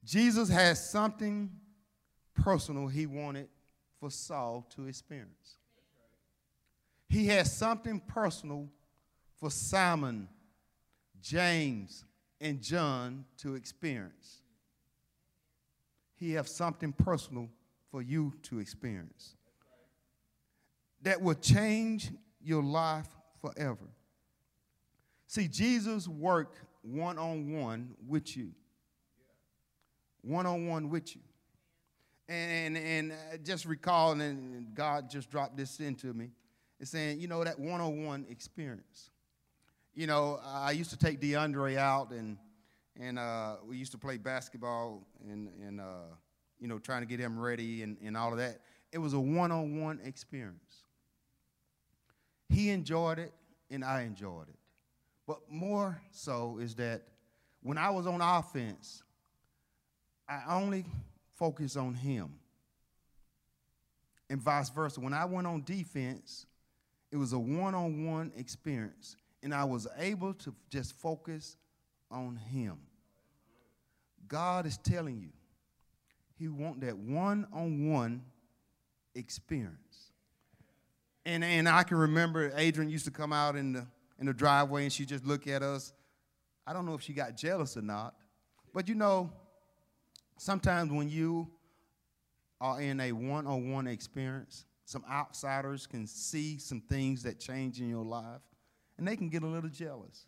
[0.03, 1.51] Jesus has something
[2.33, 3.49] personal he wanted
[3.99, 5.57] for Saul to experience.
[7.09, 8.67] He has something personal
[9.39, 10.27] for Simon,
[11.21, 12.03] James,
[12.41, 14.41] and John to experience.
[16.15, 17.49] He has something personal
[17.91, 19.35] for you to experience
[21.03, 23.07] that will change your life
[23.41, 23.87] forever.
[25.27, 28.51] See, Jesus worked one on one with you.
[30.21, 31.21] One on one with you.
[32.29, 33.13] And, and
[33.45, 36.31] just recalling, and God just dropped this into me,
[36.79, 39.11] it's saying, you know, that one on one experience.
[39.95, 42.37] You know, I used to take DeAndre out, and,
[42.99, 46.03] and uh, we used to play basketball and, and uh,
[46.59, 48.59] you know, trying to get him ready and, and all of that.
[48.91, 50.83] It was a one on one experience.
[52.49, 53.33] He enjoyed it,
[53.69, 54.59] and I enjoyed it.
[55.25, 57.03] But more so is that
[57.61, 59.03] when I was on offense,
[60.29, 60.85] I only
[61.37, 62.33] focus on him.
[64.29, 64.99] And vice versa.
[64.99, 66.45] When I went on defense,
[67.11, 71.55] it was a one on one experience, and I was able to just focus
[72.11, 72.77] on him.
[74.27, 75.29] God is telling you,
[76.37, 78.23] He want that one on one
[79.15, 80.11] experience.
[81.25, 83.87] And, and I can remember Adrian used to come out in the,
[84.19, 85.93] in the driveway and she just look at us.
[86.65, 88.13] I don't know if she got jealous or not,
[88.73, 89.31] but you know,
[90.37, 91.49] sometimes when you
[92.59, 97.79] are in a one on one experience, some outsiders can see some things that change
[97.79, 98.41] in your life
[98.97, 100.25] and they can get a little jealous.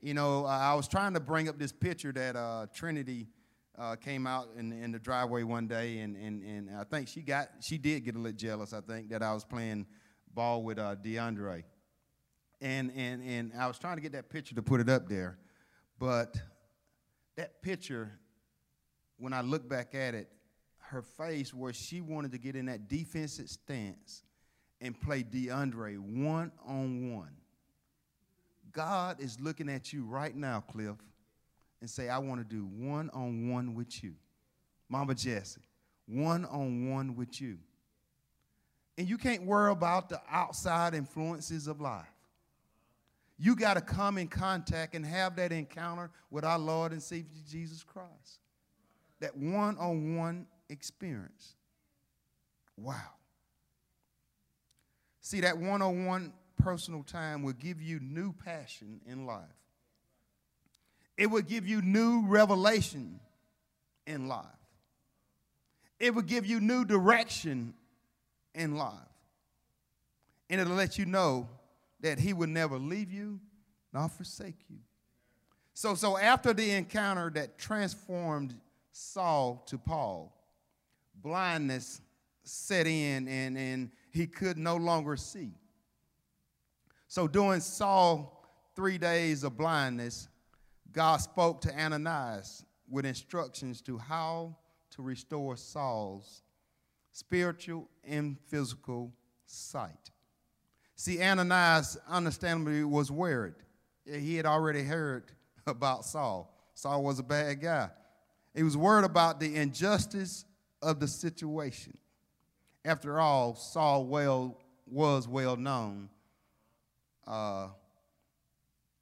[0.00, 3.28] You know, I was trying to bring up this picture that uh, Trinity
[3.78, 7.22] uh, came out in, in the driveway one day, and, and, and I think she
[7.22, 8.72] got she did get a little jealous.
[8.72, 9.86] I think that I was playing
[10.32, 11.64] ball with uh, DeAndre,
[12.60, 15.38] and and and I was trying to get that picture to put it up there,
[15.98, 16.36] but
[17.36, 18.18] that picture
[19.18, 20.28] when I look back at it,
[20.78, 24.22] her face where she wanted to get in that defensive stance
[24.80, 27.34] and play DeAndre one on one.
[28.72, 30.96] God is looking at you right now, Cliff,
[31.80, 34.14] and say, I want to do one on one with you.
[34.88, 35.62] Mama Jesse,
[36.06, 37.58] one on one with you.
[38.98, 42.06] And you can't worry about the outside influences of life.
[43.38, 47.42] You got to come in contact and have that encounter with our Lord and Savior
[47.50, 48.40] Jesus Christ
[49.20, 51.54] that one on one experience.
[52.76, 52.94] Wow.
[55.20, 59.44] See, that one on one personal time will give you new passion in life,
[61.16, 63.20] it will give you new revelation
[64.06, 64.44] in life,
[65.98, 67.74] it will give you new direction
[68.54, 68.92] in life.
[70.48, 71.48] And it'll let you know
[72.00, 73.40] that He will never leave you
[73.92, 74.76] nor forsake you.
[75.74, 78.54] So, so after the encounter that transformed
[78.98, 80.34] Saul to Paul,
[81.22, 82.00] blindness
[82.44, 85.52] set in and, and he could no longer see.
[87.06, 88.42] So during Saul
[88.74, 90.28] three days of blindness,
[90.92, 94.56] God spoke to Ananias with instructions to how
[94.92, 96.42] to restore Saul's
[97.12, 99.12] spiritual and physical
[99.44, 100.10] sight.
[100.94, 103.56] See, Ananias understandably was worried.
[104.06, 105.32] He had already heard
[105.66, 106.54] about Saul.
[106.72, 107.90] Saul was a bad guy.
[108.56, 110.46] He was worried about the injustice
[110.80, 111.98] of the situation.
[112.86, 116.08] After all, Saul well, was well known
[117.26, 117.68] uh,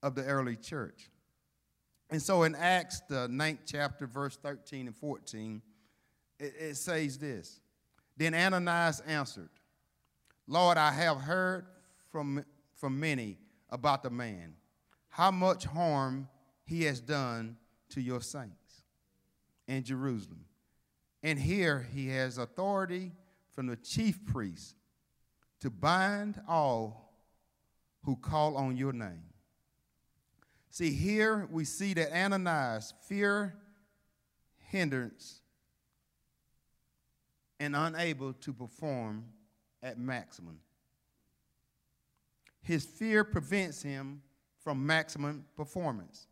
[0.03, 1.09] of the early church.
[2.11, 5.63] And so in Acts, the ninth chapter, verse 13 and 14,
[6.41, 7.61] it, it says this
[8.17, 9.51] Then Ananias answered,
[10.49, 11.67] Lord, I have heard
[12.11, 13.39] from, from many
[13.71, 14.55] about the man,
[15.11, 16.29] how much harm
[16.65, 17.57] he has done
[17.91, 18.64] to your saints
[19.67, 20.45] in Jerusalem.
[21.23, 23.13] And here he has authority
[23.53, 24.77] from the chief priest
[25.61, 27.15] to bind all
[28.05, 29.25] who call on your name.
[30.71, 33.55] See, here we see that Ananias fear
[34.71, 35.41] hindrance
[37.61, 39.25] and unable to perform
[39.83, 40.59] at maximum.
[42.61, 44.23] His fear prevents him
[44.63, 46.27] from maximum performance.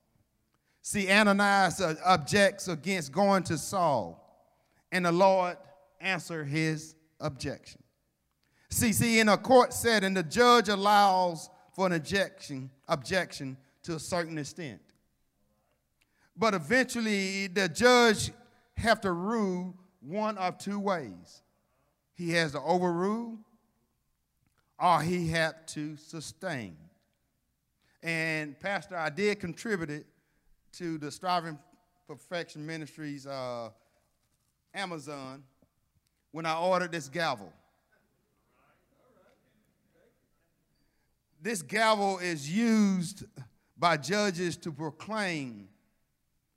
[0.85, 4.19] See, Ananias uh, objects against going to Saul,
[4.91, 5.57] and the Lord
[6.01, 7.81] answered his objection.
[8.69, 13.99] See, see, in a court setting, the judge allows for an objection, objection to a
[14.01, 14.81] certain extent.
[16.37, 18.33] But eventually, the judge
[18.77, 21.43] have to rule one of two ways.
[22.15, 23.39] He has to overrule,
[24.81, 26.77] or he have to sustain.
[28.03, 30.07] And Pastor, I did contribute
[30.73, 31.59] to the Striving
[32.07, 33.69] Perfection Ministries uh,
[34.75, 35.43] Amazon
[36.31, 37.53] when I ordered this gavel.
[41.43, 43.25] This gavel is used
[43.77, 45.69] by judges to proclaim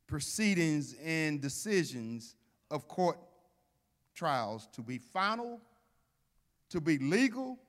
[0.08, 2.36] proceedings and decisions
[2.71, 3.17] of court
[4.13, 5.60] trials to be final,
[6.69, 7.60] to be legal,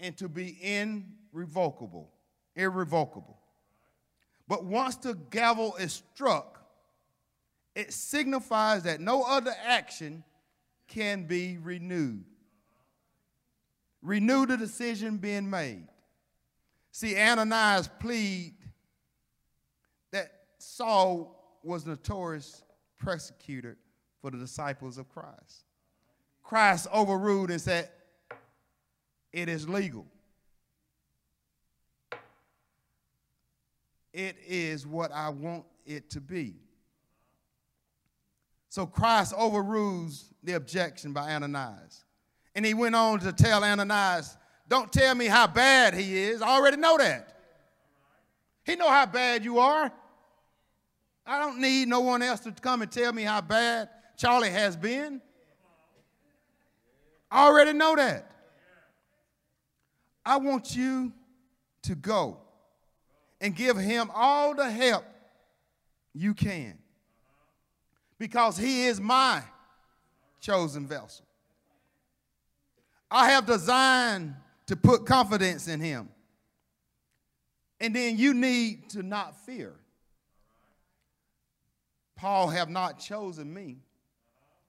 [0.00, 0.58] and to be
[1.32, 2.10] irrevocable.
[2.54, 3.38] Irrevocable.
[4.48, 6.64] But once the gavel is struck,
[7.74, 10.24] it signifies that no other action
[10.88, 12.24] can be renewed.
[14.02, 15.88] Renew the decision being made.
[16.92, 18.54] See, Ananias plead
[20.12, 22.62] that Saul was notorious
[22.98, 23.76] persecutor
[24.22, 25.64] for the disciples of Christ.
[26.42, 27.90] Christ overruled and said,
[29.32, 30.06] It is legal.
[34.16, 36.54] It is what I want it to be.
[38.70, 42.02] So Christ overrules the objection by Ananias.
[42.54, 46.40] And he went on to tell Ananias, don't tell me how bad he is.
[46.40, 47.36] I already know that.
[48.64, 49.92] He know how bad you are.
[51.26, 54.78] I don't need no one else to come and tell me how bad Charlie has
[54.78, 55.20] been.
[57.30, 58.30] I already know that.
[60.24, 61.12] I want you
[61.82, 62.45] to go
[63.40, 65.04] and give him all the help
[66.14, 66.78] you can
[68.18, 69.42] because he is my
[70.40, 71.26] chosen vessel.
[73.10, 74.34] I have designed
[74.66, 76.08] to put confidence in him.
[77.80, 79.74] And then you need to not fear.
[82.16, 83.76] Paul have not chosen me.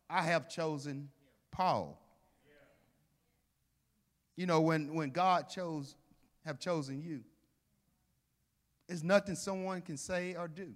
[0.09, 1.09] I have chosen
[1.51, 2.01] Paul.
[4.35, 5.95] You know, when, when God chose,
[6.45, 7.23] have chosen you,
[8.87, 10.73] it's nothing someone can say or do.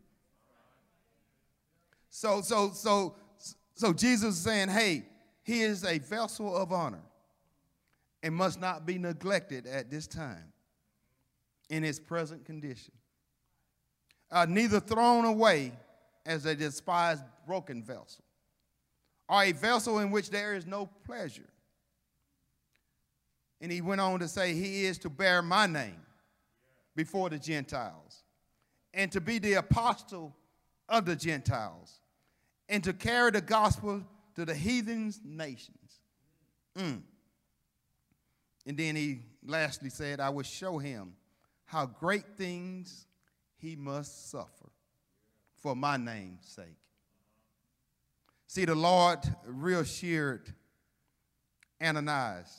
[2.09, 3.16] So, so, so,
[3.74, 5.05] so Jesus is saying, hey,
[5.43, 7.03] he is a vessel of honor
[8.22, 10.51] and must not be neglected at this time
[11.70, 12.93] in his present condition.
[14.30, 15.72] Uh, neither thrown away
[16.26, 18.24] as a despised broken vessel,
[19.28, 21.49] or a vessel in which there is no pleasure.
[23.59, 25.99] And he went on to say, He is to bear my name
[27.04, 28.22] before the Gentiles,
[28.93, 30.36] and to be the apostle
[30.88, 31.99] of the Gentiles,
[32.70, 34.04] and to carry the gospel
[34.36, 35.99] to the heathens nations.
[36.78, 37.02] Mm.
[38.68, 41.14] And then he lastly said, I will show him
[41.66, 43.08] how great things
[43.58, 44.70] he must suffer
[45.58, 46.78] for my name's sake.
[48.45, 50.54] See, the Lord reassured
[51.82, 52.56] Ananias.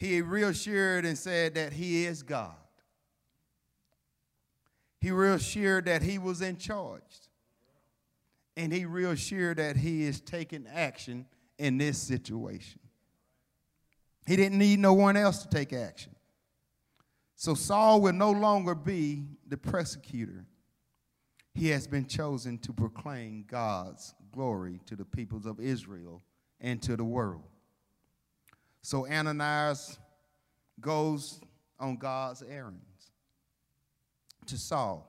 [0.00, 2.54] He reassured and said that he is God.
[4.98, 7.02] He reassured that he was in charge.
[8.56, 11.26] And he reassured that he is taking action
[11.58, 12.80] in this situation.
[14.26, 16.16] He didn't need no one else to take action.
[17.36, 20.46] So Saul will no longer be the persecutor.
[21.52, 26.22] He has been chosen to proclaim God's glory to the peoples of Israel
[26.58, 27.44] and to the world.
[28.82, 29.98] So Ananias
[30.80, 31.40] goes
[31.78, 33.10] on God's errands
[34.46, 35.06] to Saul.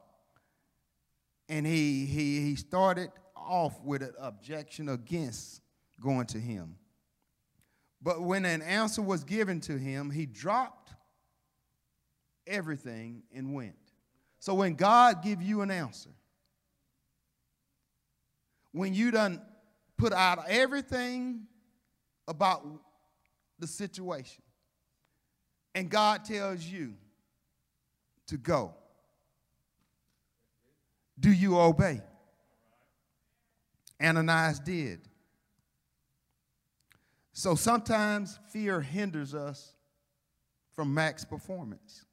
[1.49, 5.61] And he, he, he started off with an objection against
[6.01, 6.75] going to him.
[8.01, 10.93] But when an answer was given to him, he dropped
[12.47, 13.75] everything and went.
[14.39, 16.09] So when God give you an answer,
[18.71, 19.41] when you done
[19.97, 21.45] put out everything
[22.27, 22.65] about
[23.61, 24.43] the situation,
[25.73, 26.95] and God tells you
[28.27, 28.73] to go,
[31.19, 32.01] do you obey?
[34.03, 35.01] Ananias did.
[37.33, 39.73] So sometimes fear hinders us
[40.73, 42.05] from max performance.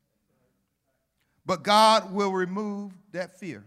[1.46, 3.64] But God will remove that fear.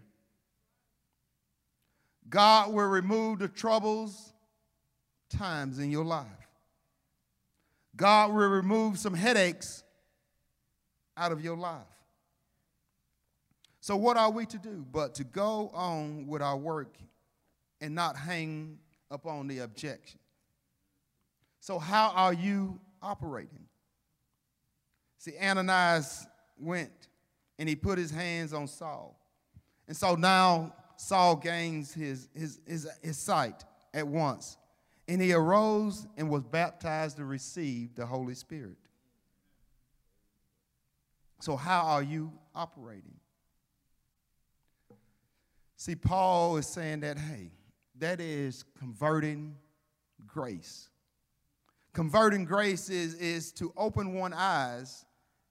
[2.30, 4.34] God will remove the troubles
[5.30, 6.28] times in your life.
[7.96, 9.84] God will remove some headaches
[11.18, 11.82] out of your life.
[13.80, 16.96] So, what are we to do but to go on with our work
[17.80, 18.78] and not hang
[19.10, 20.20] upon the objection?
[21.60, 23.66] So, how are you operating?
[25.18, 26.26] See, Ananias
[26.60, 27.10] went
[27.60, 29.20] and he put his hands on Saul.
[29.88, 34.58] And so now Saul gains his, his, his, his sight at once.
[35.12, 38.78] And he arose and was baptized to receive the Holy Spirit.
[41.42, 43.20] So, how are you operating?
[45.76, 47.52] See, Paul is saying that, hey,
[48.00, 49.58] that is converting
[50.26, 50.88] grace.
[51.92, 55.06] Converting grace is, is to open one's eyes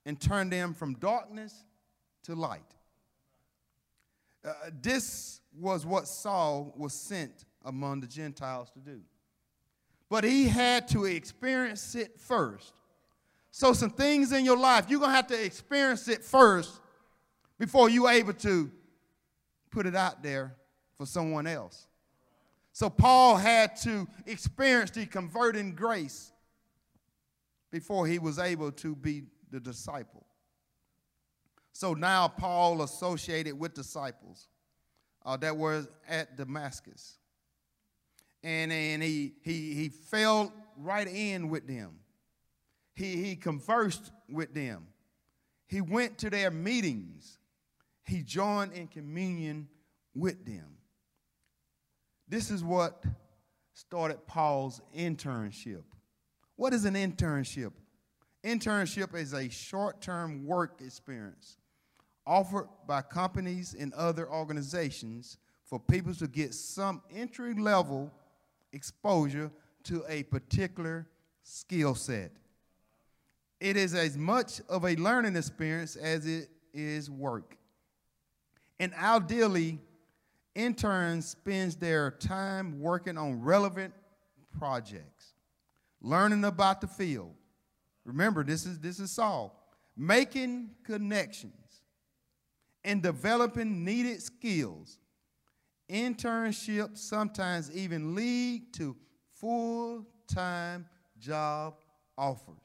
[0.07, 1.65] and turn them from darkness
[2.23, 2.63] to light.
[4.43, 9.01] Uh, this was what Saul was sent among the Gentiles to do.
[10.11, 12.73] But he had to experience it first.
[13.49, 16.81] So, some things in your life, you're going to have to experience it first
[17.57, 18.69] before you're able to
[19.69, 20.53] put it out there
[20.97, 21.87] for someone else.
[22.73, 26.33] So Paul had to experience the converting grace
[27.71, 30.25] before he was able to be the disciple.
[31.71, 34.49] So now Paul associated with disciples
[35.25, 37.17] uh, that were at Damascus.
[38.43, 41.99] And, and he, he, he fell right in with them.
[42.95, 44.87] He, he conversed with them.
[45.67, 47.37] He went to their meetings
[48.11, 49.67] he joined in communion
[50.13, 50.77] with them.
[52.27, 53.03] This is what
[53.73, 55.83] started Paul's internship.
[56.55, 57.71] What is an internship?
[58.43, 61.57] Internship is a short term work experience
[62.27, 68.11] offered by companies and other organizations for people to get some entry level
[68.73, 69.51] exposure
[69.83, 71.07] to a particular
[71.43, 72.31] skill set.
[73.59, 77.57] It is as much of a learning experience as it is work.
[78.79, 79.79] And ideally,
[80.55, 83.93] interns spends their time working on relevant
[84.57, 85.33] projects,
[86.01, 87.33] learning about the field.
[88.03, 89.57] Remember, this is this is Saul.
[89.95, 91.81] Making connections
[92.83, 94.97] and developing needed skills.
[95.91, 98.95] Internships sometimes even lead to
[99.33, 100.87] full-time
[101.19, 101.75] job
[102.17, 102.55] offers.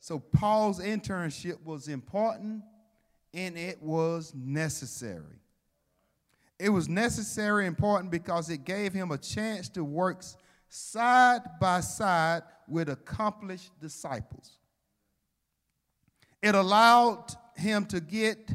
[0.00, 2.62] So Paul's internship was important
[3.32, 5.40] and it was necessary.
[6.58, 10.24] It was necessary important because it gave him a chance to work
[10.68, 14.58] side by side with accomplished disciples.
[16.42, 17.26] It allowed
[17.56, 18.50] him to get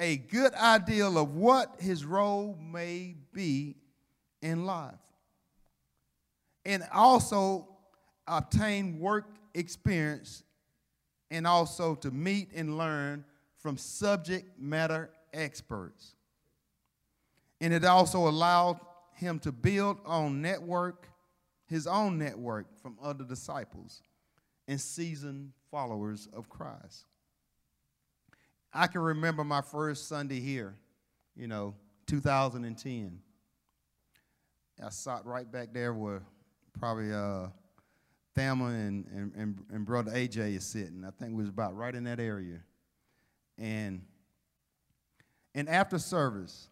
[0.00, 3.76] a good idea of what his role may be
[4.40, 4.94] in life.
[6.64, 7.68] And also
[8.26, 10.42] obtain work experience
[11.30, 13.24] and also to meet and learn
[13.58, 16.16] from subject matter experts.
[17.60, 18.80] And it also allowed
[19.14, 21.08] him to build on network,
[21.66, 24.02] his own network from other disciples
[24.66, 27.04] and seasoned followers of Christ.
[28.72, 30.76] I can remember my first Sunday here,
[31.34, 31.74] you know,
[32.06, 33.20] 2010.
[34.84, 36.22] I sat right back there where
[36.78, 37.48] probably uh,
[38.34, 41.04] Thelma and, and, and, and Brother AJ is sitting.
[41.06, 42.60] I think we was about right in that area.
[43.58, 44.02] And,
[45.54, 46.68] and after service,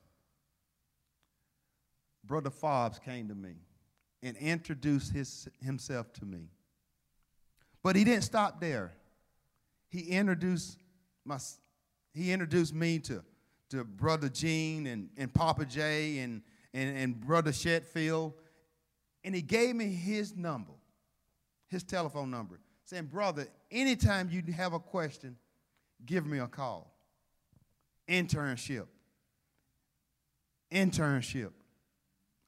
[2.24, 3.54] Brother Fobbs came to me
[4.22, 6.48] and introduced his, himself to me.
[7.82, 8.92] But he didn't stop there.
[9.88, 10.78] He introduced
[11.24, 11.38] my,
[12.12, 13.22] he introduced me to,
[13.70, 16.42] to Brother Gene and, and Papa Jay and,
[16.74, 18.34] and, and Brother Shetfield.
[19.24, 20.72] And he gave me his number,
[21.68, 25.36] his telephone number, saying, Brother, anytime you have a question,
[26.06, 26.94] give me a call.
[28.08, 28.86] Internship.
[30.72, 31.50] Internship.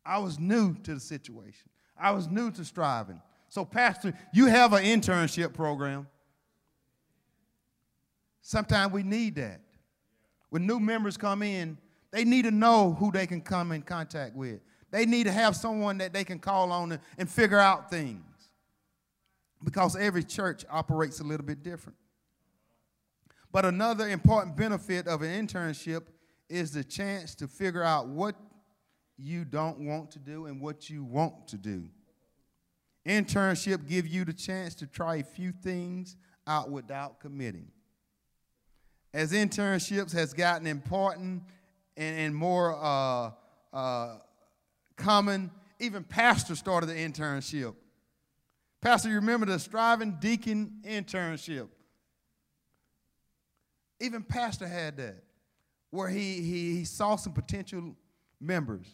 [0.04, 1.68] I was new to the situation.
[1.98, 3.20] I was new to striving.
[3.48, 6.06] So, Pastor, you have an internship program.
[8.42, 9.60] Sometimes we need that.
[10.50, 11.78] When new members come in,
[12.10, 14.60] they need to know who they can come in contact with.
[14.90, 18.24] They need to have someone that they can call on and figure out things.
[19.62, 21.96] Because every church operates a little bit different.
[23.52, 26.04] But another important benefit of an internship
[26.48, 28.34] is the chance to figure out what
[29.16, 31.84] you don't want to do and what you want to do.
[33.06, 36.16] Internship give you the chance to try a few things
[36.46, 37.68] out without committing.
[39.12, 41.42] As internships has gotten important
[41.96, 43.30] and, and more uh,
[43.72, 44.18] uh,
[44.96, 45.50] common,
[45.80, 47.74] even pastors started the internship.
[48.80, 51.68] Pastor, you remember the striving deacon internship?
[53.98, 55.22] Even pastor had that,
[55.90, 57.94] where he, he, he saw some potential
[58.40, 58.86] members.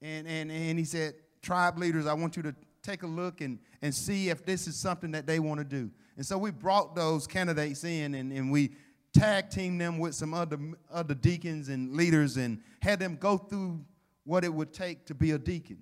[0.00, 3.58] And, and, and he said, tribe leaders, I want you to take a look and,
[3.82, 5.90] and see if this is something that they want to do.
[6.16, 8.70] And so we brought those candidates in and, and we
[9.18, 10.58] tag teamed them with some other,
[10.90, 13.84] other deacons and leaders and had them go through
[14.24, 15.78] what it would take to be a deacon.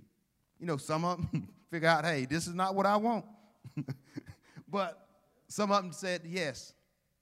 [0.59, 3.25] You know, some of them figure out, hey, this is not what I want.
[4.69, 5.07] but
[5.49, 6.73] some of them said, yes,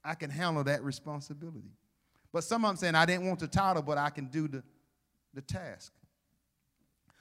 [0.05, 1.73] I can handle that responsibility.
[2.33, 4.63] But some of them saying, I didn't want the title, but I can do the,
[5.33, 5.93] the task.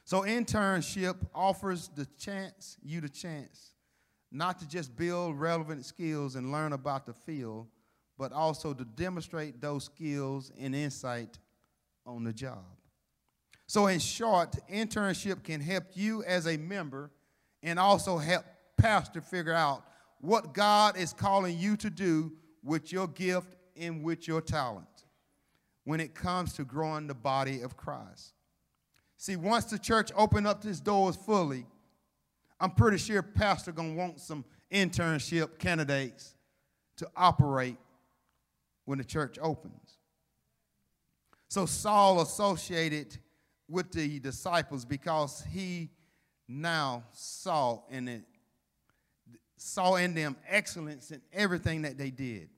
[0.06, 3.74] So internship offers the chance, you the chance,
[4.32, 7.68] not to just build relevant skills and learn about the field,
[8.18, 11.38] but also to demonstrate those skills and insight
[12.06, 12.66] on the job.
[13.66, 17.12] So, in short, internship can help you as a member
[17.64, 18.46] and also help
[18.78, 19.84] pastor figure out
[20.20, 22.34] what God is calling you to do
[22.64, 24.88] with your gift and with your talent
[25.86, 28.34] when it comes to growing the body of Christ.
[29.18, 31.66] See, once the church open up its doors fully,
[32.60, 36.36] I'm pretty sure pastor going to want some internship candidates
[36.98, 37.78] to operate
[38.86, 39.98] when the church opens.
[41.50, 43.18] So Saul associated
[43.70, 45.90] with the disciples because he
[46.48, 48.24] now saw in it
[49.64, 52.50] saw in them excellence in everything that they did.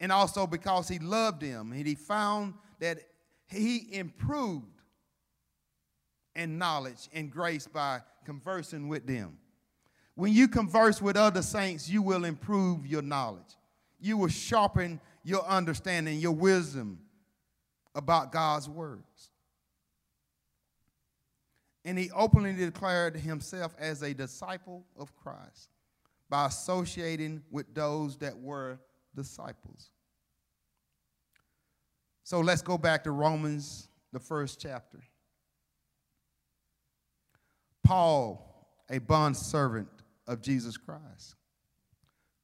[0.00, 2.98] And also because he loved them and he found that
[3.46, 4.80] he improved
[6.34, 9.36] in knowledge and grace by conversing with them.
[10.14, 13.56] When you converse with other saints, you will improve your knowledge.
[14.00, 17.00] You will sharpen your understanding, your wisdom
[17.94, 19.30] about God's words.
[21.84, 25.70] And he openly declared himself as a disciple of Christ
[26.28, 28.78] by associating with those that were
[29.14, 29.90] disciples.
[32.22, 35.00] So let's go back to Romans, the first chapter.
[37.82, 39.88] Paul, a bond servant
[40.28, 41.34] of Jesus Christ,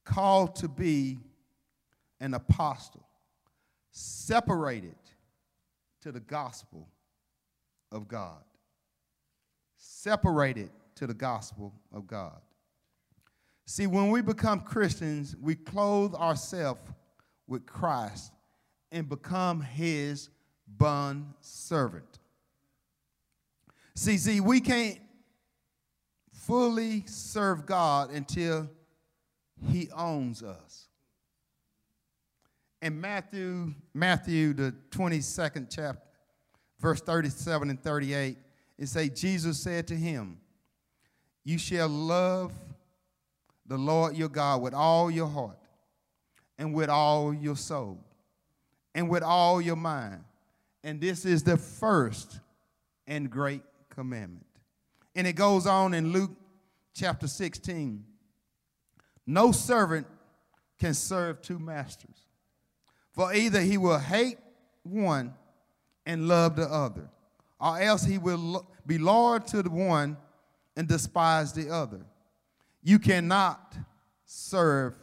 [0.03, 1.19] called to be
[2.19, 3.07] an apostle,
[3.91, 4.95] separated
[6.01, 6.87] to the gospel
[7.91, 8.43] of God.
[9.77, 12.39] Separated to the gospel of God.
[13.65, 16.81] See, when we become Christians, we clothe ourselves
[17.47, 18.31] with Christ
[18.91, 20.29] and become his
[20.67, 22.19] bond servant.
[23.95, 24.99] See, see, we can't
[26.31, 28.69] fully serve God until
[29.69, 30.86] he owns us
[32.81, 36.01] in Matthew, Matthew, the 22nd chapter,
[36.79, 38.37] verse 37 and 38,
[38.77, 40.37] it say, Jesus said to him,
[41.43, 42.53] You shall love
[43.65, 45.57] the Lord your God with all your heart,
[46.57, 48.03] and with all your soul,
[48.95, 50.23] and with all your mind.
[50.83, 52.39] And this is the first
[53.07, 54.45] and great commandment.
[55.15, 56.31] And it goes on in Luke
[56.93, 58.05] chapter 16.
[59.25, 60.07] No servant
[60.79, 62.26] can serve two masters,
[63.17, 64.37] for either he will hate
[64.83, 65.33] one
[66.05, 67.09] and love the other,
[67.59, 70.15] or else he will be loyal to the one
[70.75, 72.05] and despise the other.
[72.83, 73.75] You cannot
[74.23, 74.95] serve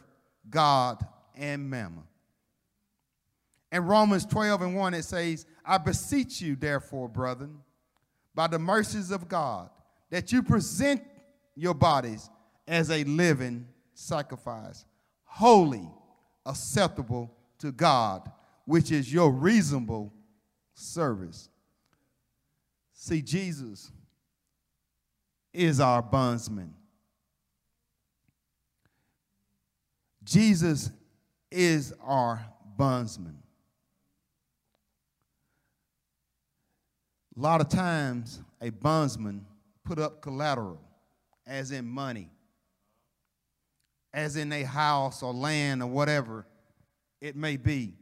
[0.49, 1.05] God
[1.35, 2.05] and mammon.
[3.73, 7.57] In Romans 12 and 1, it says, I beseech you, therefore, brethren,
[8.33, 9.69] by the mercies of God,
[10.09, 11.03] that you present
[11.53, 12.29] your bodies
[12.65, 14.85] as a living sacrifice,
[15.25, 15.89] holy,
[16.45, 18.31] acceptable to God,
[18.65, 20.13] which is your reasonable
[20.73, 21.49] service.
[22.93, 23.91] See, Jesus
[25.53, 26.73] is our bondsman.
[30.23, 30.91] Jesus
[31.51, 32.43] is our
[32.77, 33.37] bondsman.
[37.37, 39.45] A lot of times, a bondsman
[39.83, 40.81] put up collateral,
[41.45, 42.29] as in money,
[44.13, 46.45] as in a house or land or whatever
[47.21, 47.93] it may be.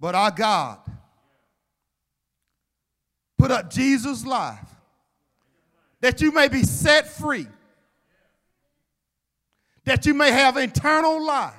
[0.00, 0.78] But our God
[3.36, 4.68] put up Jesus' life
[6.00, 7.46] that you may be set free,
[9.84, 11.54] that you may have eternal life.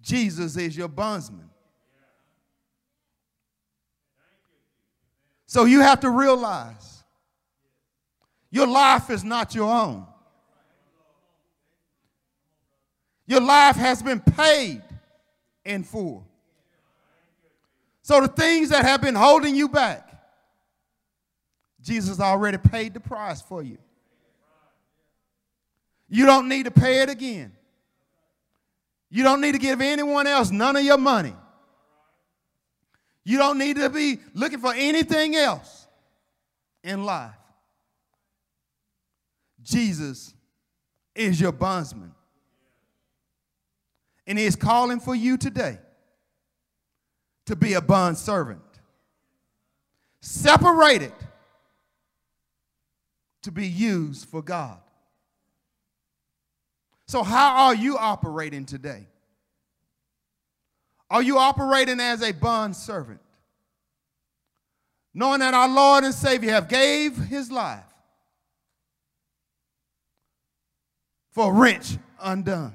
[0.00, 1.48] Jesus is your bondsman.
[5.46, 7.04] So you have to realize
[8.50, 10.06] your life is not your own.
[13.26, 14.82] Your life has been paid
[15.64, 16.26] in full.
[18.02, 20.10] So the things that have been holding you back,
[21.80, 23.78] Jesus already paid the price for you.
[26.08, 27.52] You don't need to pay it again.
[29.10, 31.34] You don't need to give anyone else none of your money.
[33.24, 35.86] You don't need to be looking for anything else
[36.82, 37.34] in life.
[39.62, 40.34] Jesus
[41.14, 42.12] is your bondsman.
[44.26, 45.78] And he is calling for you today
[47.46, 48.60] to be a bond servant.
[50.20, 51.12] Separated
[53.42, 54.78] to be used for God.
[57.06, 59.06] So, how are you operating today?
[61.10, 63.20] Are you operating as a bond servant?
[65.12, 67.84] Knowing that our Lord and Savior have gave his life
[71.30, 72.74] for a wrench undone,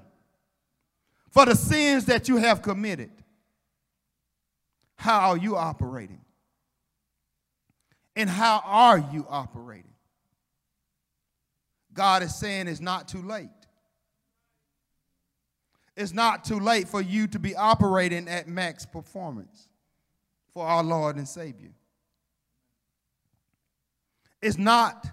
[1.32, 3.12] for the sins that you have committed.
[4.96, 6.22] How are you operating?
[8.16, 9.94] And how are you operating?
[11.94, 13.50] God is saying it's not too late.
[15.96, 19.68] It's not too late for you to be operating at max performance
[20.54, 21.72] for our Lord and Savior.
[24.42, 25.08] It's not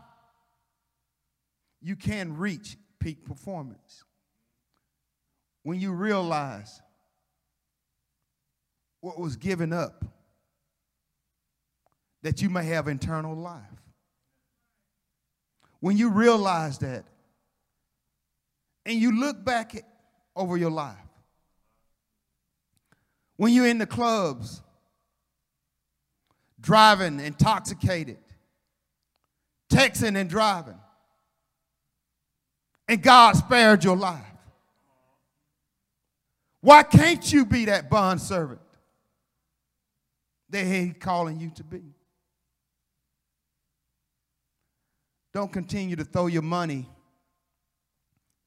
[1.80, 4.04] you can reach peak performance
[5.66, 6.80] when you realize
[9.00, 10.04] what was given up
[12.22, 13.64] that you may have eternal life.
[15.80, 17.04] When you realize that
[18.84, 19.82] and you look back at
[20.36, 20.94] over your life.
[23.34, 24.62] When you're in the clubs,
[26.60, 28.18] driving intoxicated,
[29.68, 30.78] texting and driving,
[32.86, 34.35] and God spared your life.
[36.66, 38.60] Why can't you be that bond servant
[40.50, 41.94] that He's calling you to be?
[45.32, 46.88] Don't continue to throw your money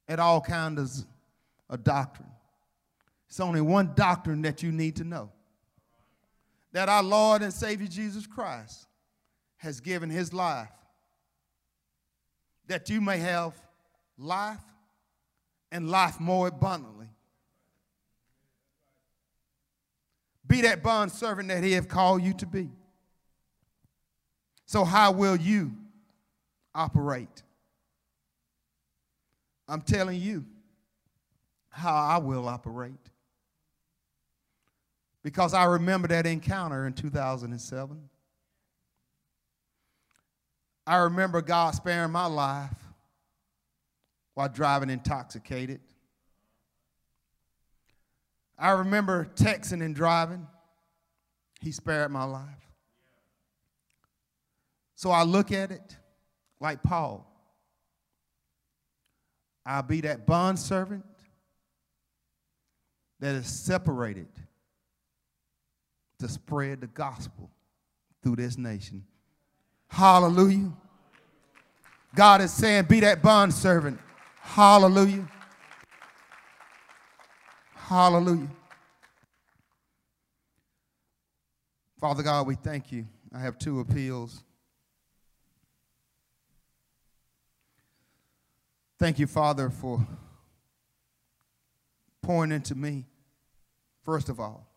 [0.10, 1.06] at all kinds
[1.70, 2.28] of doctrine.
[3.30, 5.32] It's only one doctrine that you need to know
[6.74, 8.86] that our Lord and Savior Jesus Christ
[9.60, 10.68] has given his life
[12.68, 13.54] that you may have
[14.18, 14.60] life
[15.72, 17.08] and life more abundantly.
[20.50, 22.70] Be that bond servant that he have called you to be.
[24.66, 25.72] So how will you
[26.74, 27.44] operate?
[29.68, 30.44] I'm telling you
[31.70, 32.94] how I will operate.
[35.22, 38.10] Because I remember that encounter in 2007.
[40.88, 42.74] I remember God sparing my life
[44.34, 45.82] while driving intoxicated.
[48.60, 50.46] I remember texting and driving.
[51.62, 52.44] He spared my life.
[54.96, 55.96] So I look at it
[56.60, 57.26] like Paul.
[59.66, 61.06] I'll be that bond servant
[63.20, 64.28] that is separated
[66.20, 67.50] to spread the gospel
[68.24, 69.06] through this nation.
[69.88, 70.74] Hallelujah.
[72.16, 74.00] God is saying, be that bond servant.
[74.42, 75.28] Hallelujah.
[77.90, 78.48] Hallelujah.
[82.00, 83.08] Father God, we thank you.
[83.34, 84.44] I have two appeals.
[89.00, 90.06] Thank you, Father, for
[92.22, 93.08] pouring into me,
[94.04, 94.68] first of all.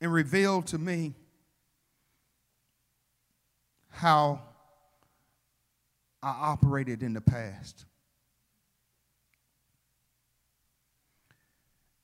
[0.00, 1.12] And revealed to me
[3.90, 4.40] how
[6.22, 7.84] I operated in the past.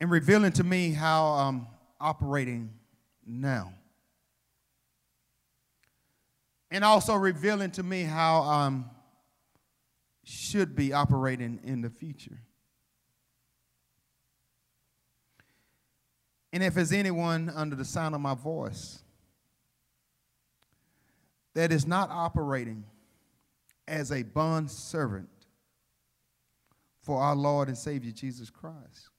[0.00, 1.66] And revealing to me how I'm
[2.00, 2.70] operating
[3.26, 3.72] now.
[6.70, 8.84] And also revealing to me how I
[10.24, 12.38] should be operating in the future.
[16.52, 19.00] And if there's anyone under the sound of my voice
[21.54, 22.84] that is not operating
[23.86, 25.28] as a bond servant
[27.02, 29.10] for our Lord and Savior Jesus Christ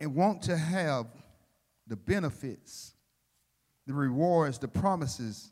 [0.00, 1.06] and want to have
[1.86, 2.94] the benefits,
[3.86, 5.50] the rewards, the promises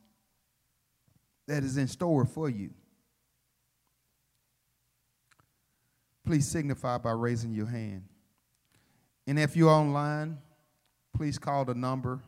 [1.46, 2.70] that is in store for you,
[6.24, 8.05] please signify by raising your hand.
[9.26, 10.38] And if you're online,
[11.14, 12.20] please call the number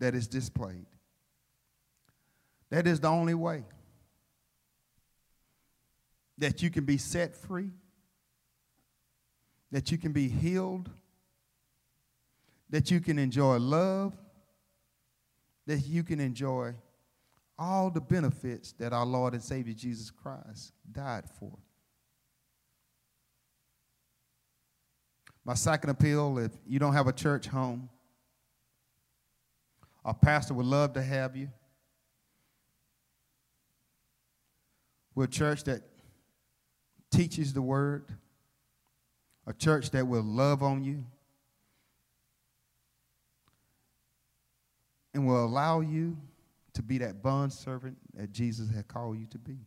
[0.00, 0.86] that is displayed.
[2.70, 3.64] That is the only way
[6.38, 7.70] that you can be set free,
[9.70, 10.90] that you can be healed,
[12.70, 14.16] that you can enjoy love,
[15.66, 16.74] that you can enjoy
[17.58, 21.56] all the benefits that our Lord and Savior Jesus Christ died for.
[25.44, 27.88] My second appeal if you don't have a church home,
[30.04, 31.48] our pastor would love to have you.
[35.14, 35.82] We're a church that
[37.10, 38.06] teaches the word,
[39.46, 41.04] a church that will love on you,
[45.14, 46.16] and will allow you
[46.74, 49.58] to be that bond servant that Jesus had called you to be.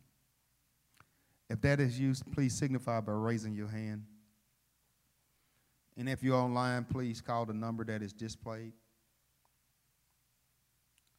[1.48, 4.04] If that is you, please signify by raising your hand.
[5.96, 8.72] And if you're online, please call the number that is displayed.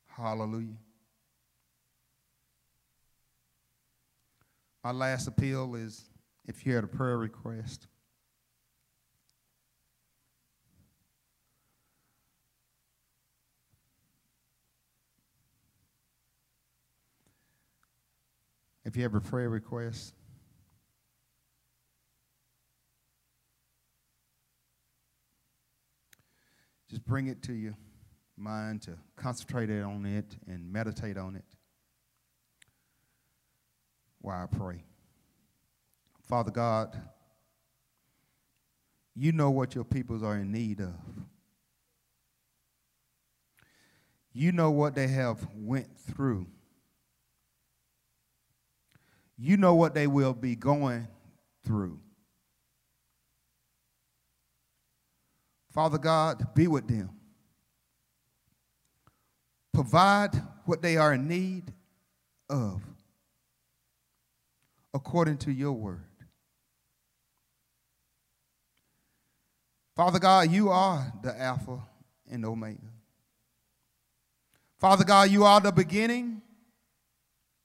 [0.05, 0.77] Hallelujah.
[4.83, 6.05] My last appeal is
[6.45, 7.87] if you had a prayer request.
[18.89, 20.15] If you have a prayer request,
[26.89, 27.77] just bring it to your
[28.35, 31.45] mind to concentrate on it and meditate on it
[34.21, 34.83] while I pray.
[36.27, 36.99] Father God,
[39.13, 40.95] you know what your peoples are in need of.
[44.33, 46.47] You know what they have went through.
[49.41, 51.07] You know what they will be going
[51.65, 51.99] through.
[55.71, 57.11] Father God, be with them.
[59.73, 60.31] Provide
[60.65, 61.71] what they are in need
[62.49, 62.81] of
[64.93, 66.03] according to your word.
[69.95, 71.79] Father God, you are the Alpha
[72.29, 72.79] and Omega.
[74.79, 76.41] Father God, you are the beginning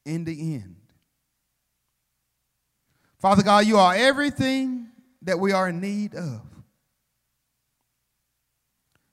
[0.06, 0.76] and the end.
[3.24, 4.88] Father God, you are everything
[5.22, 6.42] that we are in need of.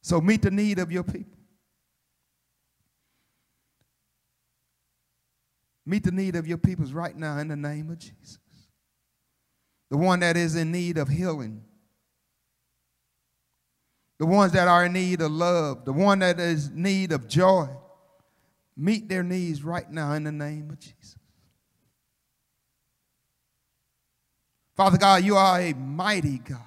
[0.02, 1.40] So meet the need of your people.
[5.86, 8.40] Meet the need of your peoples right now in the name of Jesus.
[9.90, 11.64] The one that is in need of healing.
[14.20, 15.86] The ones that are in need of love.
[15.86, 17.70] The one that is in need of joy.
[18.76, 21.16] Meet their needs right now in the name of Jesus.
[24.76, 26.60] Father God, you are a mighty God.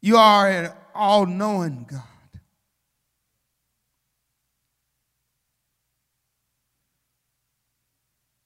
[0.00, 2.02] You are an all knowing God.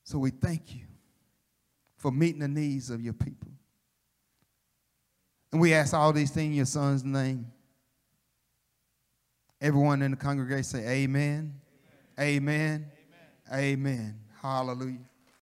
[0.05, 0.85] So we thank you
[1.97, 3.51] for meeting the needs of your people.
[5.53, 7.51] And we ask all these things in your son's name.
[9.61, 11.61] Everyone in the congregation say amen.
[12.19, 12.87] Amen.
[12.89, 12.91] Amen.
[13.53, 13.61] amen.
[13.61, 14.21] amen.
[14.41, 15.08] Hallelujah.